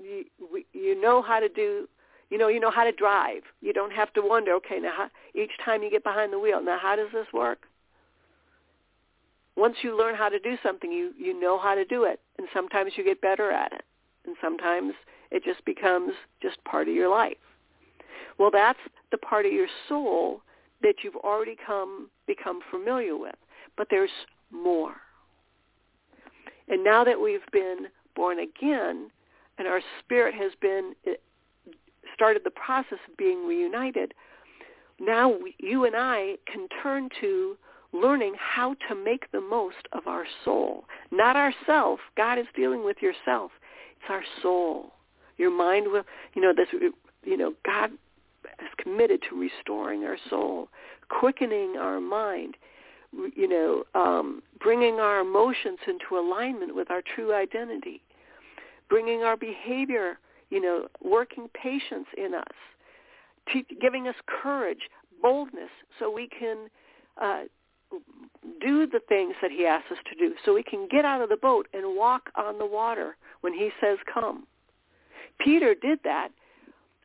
You 0.00 0.24
you 0.72 1.00
know 1.00 1.22
how 1.22 1.40
to 1.40 1.48
do. 1.48 1.88
You 2.30 2.38
know, 2.38 2.48
you 2.48 2.58
know 2.58 2.72
how 2.72 2.82
to 2.82 2.90
drive. 2.90 3.42
You 3.60 3.72
don't 3.72 3.92
have 3.92 4.12
to 4.14 4.20
wonder. 4.20 4.52
Okay, 4.54 4.80
now 4.80 4.92
how, 4.96 5.10
each 5.34 5.52
time 5.64 5.82
you 5.82 5.90
get 5.90 6.02
behind 6.02 6.32
the 6.32 6.40
wheel, 6.40 6.62
now 6.62 6.76
how 6.80 6.96
does 6.96 7.08
this 7.12 7.26
work? 7.32 7.66
once 9.56 9.76
you 9.82 9.96
learn 9.96 10.14
how 10.14 10.28
to 10.28 10.38
do 10.38 10.56
something, 10.62 10.92
you, 10.92 11.12
you 11.18 11.38
know 11.38 11.58
how 11.58 11.74
to 11.74 11.84
do 11.84 12.04
it. 12.04 12.20
And 12.38 12.46
sometimes 12.52 12.92
you 12.96 13.04
get 13.04 13.20
better 13.20 13.50
at 13.50 13.72
it. 13.72 13.84
And 14.26 14.36
sometimes 14.40 14.92
it 15.30 15.42
just 15.44 15.64
becomes 15.64 16.12
just 16.42 16.62
part 16.64 16.88
of 16.88 16.94
your 16.94 17.08
life. 17.08 17.36
Well, 18.38 18.50
that's 18.52 18.78
the 19.10 19.18
part 19.18 19.46
of 19.46 19.52
your 19.52 19.68
soul 19.88 20.42
that 20.82 20.96
you've 21.02 21.16
already 21.16 21.56
come 21.66 22.10
become 22.26 22.60
familiar 22.70 23.16
with. 23.16 23.36
But 23.76 23.88
there's 23.90 24.10
more. 24.50 24.96
And 26.68 26.84
now 26.84 27.02
that 27.04 27.20
we've 27.20 27.40
been 27.50 27.86
born 28.14 28.38
again 28.40 29.10
and 29.58 29.66
our 29.66 29.80
spirit 30.00 30.34
has 30.34 30.52
been 30.60 30.94
started 32.14 32.42
the 32.44 32.50
process 32.50 32.98
of 33.08 33.16
being 33.16 33.46
reunited, 33.46 34.14
now 35.00 35.28
we, 35.28 35.54
you 35.58 35.84
and 35.84 35.94
I 35.96 36.36
can 36.50 36.68
turn 36.82 37.08
to 37.20 37.56
learning 37.92 38.34
how 38.38 38.74
to 38.88 38.94
make 38.94 39.30
the 39.32 39.40
most 39.40 39.88
of 39.92 40.06
our 40.06 40.24
soul. 40.44 40.84
Not 41.10 41.36
ourself. 41.36 42.00
God 42.16 42.38
is 42.38 42.46
dealing 42.54 42.84
with 42.84 42.98
yourself. 43.00 43.50
It's 44.00 44.10
our 44.10 44.24
soul. 44.42 44.92
Your 45.38 45.50
mind 45.50 45.88
will, 45.90 46.04
you 46.34 46.42
know, 46.42 46.52
this, 46.54 46.68
you 47.24 47.36
know, 47.36 47.54
God 47.64 47.90
is 48.60 48.68
committed 48.78 49.20
to 49.28 49.38
restoring 49.38 50.04
our 50.04 50.16
soul, 50.30 50.68
quickening 51.08 51.76
our 51.78 52.00
mind, 52.00 52.56
you 53.34 53.48
know, 53.48 53.84
um, 53.94 54.42
bringing 54.60 54.98
our 54.98 55.20
emotions 55.20 55.78
into 55.86 56.18
alignment 56.18 56.74
with 56.74 56.90
our 56.90 57.02
true 57.14 57.34
identity, 57.34 58.02
bringing 58.88 59.22
our 59.22 59.36
behavior, 59.36 60.18
you 60.50 60.60
know, 60.60 60.86
working 61.02 61.48
patience 61.60 62.06
in 62.16 62.34
us, 62.34 62.44
te- 63.52 63.76
giving 63.80 64.08
us 64.08 64.14
courage, 64.26 64.88
boldness, 65.22 65.70
so 65.98 66.10
we 66.10 66.28
can 66.28 66.68
uh, 67.20 67.42
do 68.60 68.86
the 68.86 69.00
things 69.08 69.34
that 69.42 69.50
he 69.50 69.66
asks 69.66 69.90
us 69.90 69.98
to 70.10 70.16
do 70.16 70.34
so 70.44 70.54
we 70.54 70.62
can 70.62 70.88
get 70.90 71.04
out 71.04 71.20
of 71.20 71.28
the 71.28 71.36
boat 71.36 71.66
and 71.72 71.96
walk 71.96 72.30
on 72.36 72.58
the 72.58 72.66
water 72.66 73.16
when 73.40 73.52
he 73.52 73.70
says 73.80 73.98
come. 74.12 74.46
Peter 75.38 75.74
did 75.74 75.98
that 76.04 76.28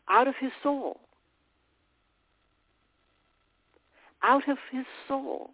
out 0.10 0.28
of 0.28 0.36
his 0.40 0.52
soul. 0.64 1.00
Out 4.24 4.48
of 4.48 4.58
his 4.72 4.86
soul, 5.08 5.52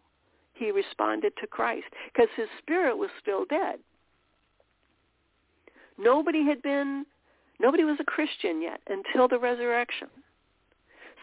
he 0.53 0.71
responded 0.71 1.33
to 1.39 1.47
Christ 1.47 1.85
because 2.11 2.29
his 2.35 2.47
spirit 2.59 2.97
was 2.97 3.09
still 3.21 3.45
dead. 3.45 3.79
Nobody 5.97 6.45
had 6.45 6.61
been, 6.61 7.05
nobody 7.59 7.83
was 7.83 7.97
a 7.99 8.03
Christian 8.03 8.61
yet 8.61 8.81
until 8.87 9.27
the 9.27 9.39
resurrection. 9.39 10.07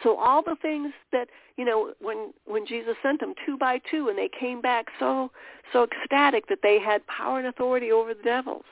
So 0.02 0.16
all 0.16 0.42
the 0.42 0.56
things 0.60 0.92
that 1.12 1.28
you 1.56 1.64
know 1.64 1.94
when 2.00 2.32
when 2.46 2.66
Jesus 2.66 2.96
sent 3.02 3.20
them 3.20 3.34
two 3.46 3.56
by 3.56 3.80
two, 3.90 4.08
and 4.08 4.18
they 4.18 4.28
came 4.28 4.60
back 4.60 4.86
so 4.98 5.30
so 5.72 5.84
ecstatic 5.84 6.48
that 6.48 6.58
they 6.62 6.78
had 6.80 7.06
power 7.06 7.38
and 7.38 7.46
authority 7.46 7.92
over 7.92 8.12
the 8.12 8.22
devils, 8.22 8.64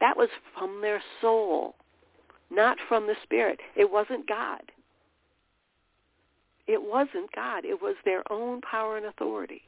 that 0.00 0.16
was 0.16 0.28
from 0.56 0.80
their 0.82 1.02
soul, 1.20 1.74
not 2.50 2.76
from 2.88 3.06
the 3.06 3.14
spirit. 3.22 3.60
It 3.76 3.90
wasn't 3.90 4.28
God. 4.28 4.60
It 6.66 6.80
wasn't 6.80 7.32
God. 7.34 7.64
It 7.64 7.80
was 7.80 7.96
their 8.04 8.22
own 8.30 8.60
power 8.60 8.96
and 8.96 9.06
authority. 9.06 9.62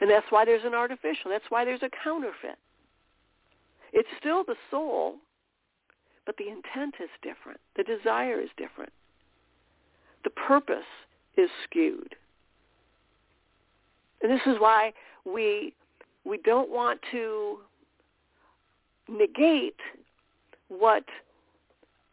And 0.00 0.10
that's 0.10 0.26
why 0.30 0.44
there's 0.44 0.64
an 0.64 0.74
artificial. 0.74 1.30
That's 1.30 1.44
why 1.48 1.64
there's 1.64 1.82
a 1.82 1.90
counterfeit. 2.02 2.58
It's 3.92 4.08
still 4.18 4.44
the 4.44 4.56
soul 4.70 5.16
but 6.28 6.36
the 6.36 6.48
intent 6.50 6.96
is 7.02 7.08
different. 7.22 7.58
The 7.78 7.84
desire 7.84 8.38
is 8.38 8.50
different. 8.58 8.92
The 10.24 10.30
purpose 10.30 10.84
is 11.38 11.48
skewed. 11.64 12.14
And 14.20 14.30
this 14.30 14.42
is 14.44 14.56
why 14.58 14.92
we 15.24 15.72
we 16.26 16.36
don't 16.44 16.68
want 16.70 17.00
to 17.12 17.60
negate 19.08 19.80
what 20.68 21.04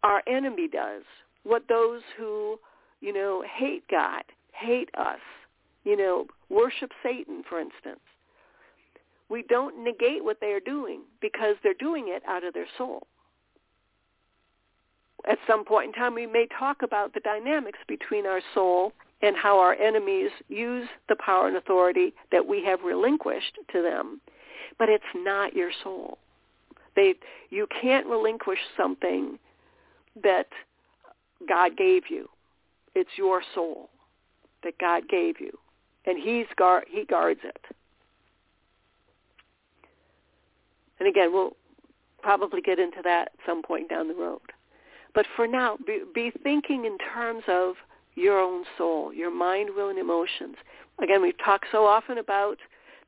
our 0.03 0.23
enemy 0.27 0.69
does, 0.69 1.03
what 1.43 1.63
those 1.67 2.01
who, 2.17 2.57
you 3.01 3.11
know, 3.11 3.43
hate 3.53 3.83
God, 3.91 4.23
hate 4.53 4.89
us, 4.97 5.19
you 5.83 5.97
know, 5.97 6.25
worship 6.47 6.91
Satan, 7.03 7.43
for 7.49 7.59
instance. 7.59 7.99
We 9.29 9.43
don't 9.43 9.83
negate 9.83 10.23
what 10.23 10.39
they 10.39 10.51
are 10.51 10.59
doing 10.59 11.01
because 11.21 11.55
they're 11.63 11.73
doing 11.73 12.05
it 12.09 12.23
out 12.27 12.43
of 12.43 12.53
their 12.53 12.67
soul 12.77 13.07
at 15.27 15.39
some 15.47 15.65
point 15.65 15.87
in 15.87 15.93
time 15.93 16.13
we 16.13 16.27
may 16.27 16.47
talk 16.57 16.81
about 16.81 17.13
the 17.13 17.19
dynamics 17.19 17.79
between 17.87 18.25
our 18.25 18.41
soul 18.53 18.93
and 19.21 19.35
how 19.35 19.59
our 19.59 19.73
enemies 19.73 20.29
use 20.49 20.87
the 21.09 21.15
power 21.15 21.47
and 21.47 21.57
authority 21.57 22.13
that 22.31 22.45
we 22.45 22.63
have 22.63 22.81
relinquished 22.83 23.57
to 23.71 23.81
them. 23.81 24.21
But 24.77 24.89
it's 24.89 25.03
not 25.15 25.53
your 25.53 25.71
soul. 25.83 26.17
They, 26.95 27.15
you 27.49 27.67
can't 27.81 28.05
relinquish 28.07 28.59
something 28.77 29.39
that 30.21 30.47
God 31.47 31.75
gave 31.77 32.03
you. 32.09 32.29
It's 32.93 33.09
your 33.17 33.41
soul 33.53 33.89
that 34.63 34.77
God 34.79 35.07
gave 35.09 35.39
you, 35.39 35.51
and 36.05 36.17
He's 36.17 36.45
guard, 36.55 36.85
He 36.89 37.05
guards 37.05 37.41
it. 37.43 37.57
And 40.99 41.07
again, 41.07 41.33
we'll 41.33 41.55
probably 42.21 42.61
get 42.61 42.79
into 42.79 43.01
that 43.03 43.29
at 43.33 43.45
some 43.45 43.61
point 43.61 43.89
down 43.89 44.07
the 44.07 44.15
road. 44.15 44.41
But 45.13 45.25
for 45.35 45.47
now, 45.47 45.77
be, 45.85 46.01
be 46.13 46.31
thinking 46.43 46.85
in 46.85 46.97
terms 47.13 47.43
of 47.47 47.75
your 48.15 48.39
own 48.39 48.63
soul, 48.77 49.13
your 49.13 49.31
mind, 49.31 49.69
will, 49.75 49.89
and 49.89 49.99
emotions. 49.99 50.55
Again, 51.01 51.21
we've 51.21 51.37
talked 51.43 51.67
so 51.71 51.85
often 51.85 52.17
about 52.17 52.57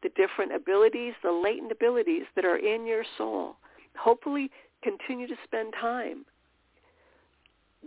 the 0.04 0.10
different 0.10 0.54
abilities, 0.54 1.14
the 1.24 1.32
latent 1.32 1.72
abilities 1.72 2.24
that 2.36 2.46
are 2.46 2.58
in 2.58 2.86
your 2.86 3.04
soul. 3.18 3.56
Hopefully 3.98 4.52
continue 4.84 5.28
to 5.28 5.36
spend 5.44 5.74
time 5.80 6.26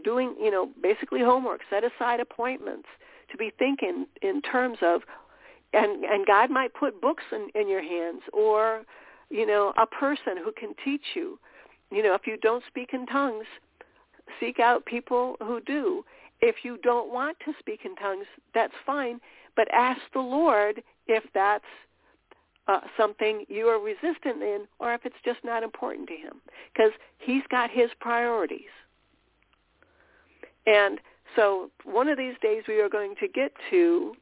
doing, 0.03 0.35
you 0.41 0.51
know, 0.51 0.71
basically 0.83 1.21
homework, 1.21 1.61
set 1.69 1.85
aside 1.85 2.21
appointments 2.21 2.89
to 3.31 3.37
be 3.37 3.53
thinking 3.59 4.07
in 4.23 4.43
terms 4.43 4.79
of, 4.83 5.03
and, 5.73 6.05
and 6.05 6.27
God 6.27 6.51
might 6.51 6.75
put 6.75 7.01
books 7.01 7.23
in, 7.33 7.49
in 7.55 7.69
your 7.69 7.83
hands 7.83 8.23
or, 8.33 8.83
you 9.31 9.47
know, 9.47 9.73
a 9.81 9.87
person 9.87 10.37
who 10.43 10.53
can 10.53 10.75
teach 10.85 11.14
you. 11.14 11.38
You 11.90 12.03
know, 12.03 12.14
if 12.14 12.27
you 12.27 12.37
don't 12.38 12.62
speak 12.69 12.90
in 12.93 13.07
tongues, 13.07 13.47
seek 14.38 14.61
out 14.61 14.85
people 14.85 15.37
who 15.40 15.61
do. 15.61 16.05
If 16.40 16.57
you 16.62 16.79
don't 16.83 17.12
want 17.12 17.37
to 17.45 17.53
speak 17.59 17.81
in 17.85 17.95
tongues, 17.97 18.27
that's 18.55 18.73
fine, 18.87 19.21
but 19.57 19.69
ask 19.73 20.01
the 20.12 20.21
Lord 20.21 20.83
if 21.07 21.25
that's 21.35 21.64
uh, 22.69 22.81
something 22.97 23.45
you 23.49 23.66
are 23.66 23.81
resistant 23.81 24.43
in 24.43 24.66
or 24.79 24.95
if 24.95 25.05
it's 25.05 25.16
just 25.25 25.40
not 25.45 25.62
important 25.62 26.09
to 26.09 26.14
him 26.14 26.35
because 26.73 26.93
he's 27.19 27.43
got 27.51 27.71
his 27.71 27.90
priorities. 28.01 28.71
And 30.66 31.01
so 31.37 31.71
one 31.85 32.09
of 32.09 32.16
these 32.16 32.35
days 32.43 32.62
we 32.69 32.81
are 32.81 32.88
going 32.88 33.14
to 33.21 33.29
get 33.29 33.53
to 33.71 34.14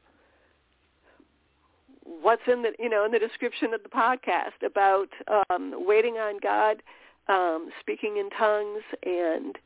what's 2.21 2.41
in 2.47 2.61
the 2.61 2.71
you 2.79 2.89
know 2.89 3.05
in 3.05 3.11
the 3.11 3.19
description 3.19 3.73
of 3.73 3.83
the 3.83 3.89
podcast 3.89 4.65
about 4.65 5.09
um, 5.49 5.73
waiting 5.85 6.15
on 6.15 6.39
God, 6.41 6.81
um, 7.27 7.69
speaking 7.79 8.17
in 8.17 8.29
tongues, 8.31 8.83
and 9.05 9.57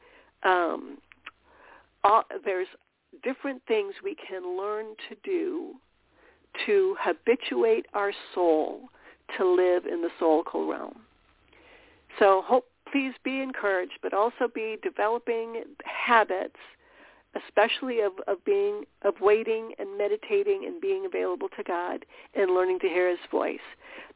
um, 0.44 0.98
all, 2.04 2.24
there's 2.44 2.68
different 3.24 3.62
things 3.68 3.94
we 4.04 4.16
can 4.16 4.58
learn 4.58 4.86
to 5.10 5.16
do 5.24 5.76
to 6.66 6.96
habituate 7.00 7.86
our 7.94 8.12
soul 8.34 8.90
to 9.38 9.46
live 9.50 9.86
in 9.86 10.02
the 10.02 10.10
soulical 10.20 10.70
realm. 10.70 11.02
So 12.20 12.44
hope, 12.46 12.68
please 12.92 13.14
be 13.24 13.42
encouraged, 13.42 14.00
but 14.02 14.14
also 14.14 14.48
be 14.54 14.78
developing 14.84 15.64
habits, 15.84 16.60
especially 17.36 18.02
of, 18.02 18.14
of 18.28 18.44
being 18.46 18.84
of 19.04 19.16
waiting 19.22 19.74
and 19.80 19.98
meditating 19.98 20.64
and 20.66 20.80
being 20.82 21.06
available 21.06 21.50
to 21.58 21.64
God 21.64 22.06
and 22.36 22.52
learning 22.52 22.80
to 22.80 22.88
hear 22.88 23.10
His 23.10 23.20
voice. 23.32 23.60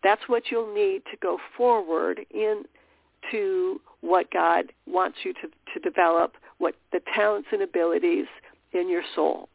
That's 0.04 0.22
what 0.28 0.44
you'll 0.52 0.74
need 0.74 1.04
to 1.12 1.18
go 1.22 1.40
forward 1.56 2.26
into 2.32 3.82
what 4.02 4.32
God 4.32 4.72
wants 4.86 5.20
you 5.24 5.34
to, 5.34 5.48
to 5.74 5.80
develop, 5.82 6.36
what 6.60 6.76
the 6.92 7.02
talents 7.14 7.50
and 7.52 7.62
abilities 7.62 8.28
in 8.74 8.90
your 8.90 9.04
soul. 9.16 9.50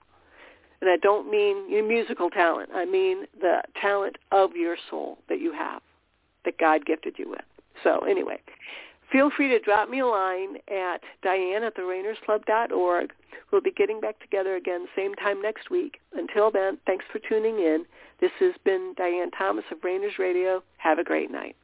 And 0.81 0.91
I 0.91 0.97
don't 0.97 1.31
mean 1.31 1.71
your 1.71 1.87
musical 1.87 2.29
talent. 2.29 2.71
I 2.75 2.85
mean 2.85 3.27
the 3.41 3.63
talent 3.81 4.17
of 4.33 4.57
your 4.57 4.77
soul 4.91 5.19
that 5.29 5.41
you 5.41 5.53
have, 5.53 5.81
that 6.45 6.59
God 6.59 6.85
gifted 6.85 7.15
you 7.19 7.31
with. 7.31 7.45
So 7.85 8.01
anyway, 8.01 8.41
feel 9.13 9.31
free 9.31 9.49
to 9.49 9.61
drop 9.61 9.89
me 9.89 10.01
a 10.01 10.07
line 10.07 10.57
at 10.69 11.03
diane 11.23 11.63
at. 12.73 13.13
We'll 13.51 13.61
be 13.61 13.73
getting 13.73 14.01
back 14.01 14.19
together 14.21 14.57
again 14.57 14.87
same 14.97 15.15
time 15.15 15.41
next 15.43 15.71
week. 15.71 16.01
Until 16.13 16.51
then, 16.51 16.79
thanks 16.87 17.05
for 17.11 17.19
tuning 17.19 17.59
in. 17.59 17.85
This 18.21 18.33
has 18.41 18.55
been 18.65 18.95
Diane 18.97 19.31
Thomas 19.31 19.65
of 19.71 19.83
Rainers 19.83 20.19
Radio. 20.19 20.63
Have 20.79 20.99
a 20.99 21.05
great 21.05 21.31
night. 21.31 21.57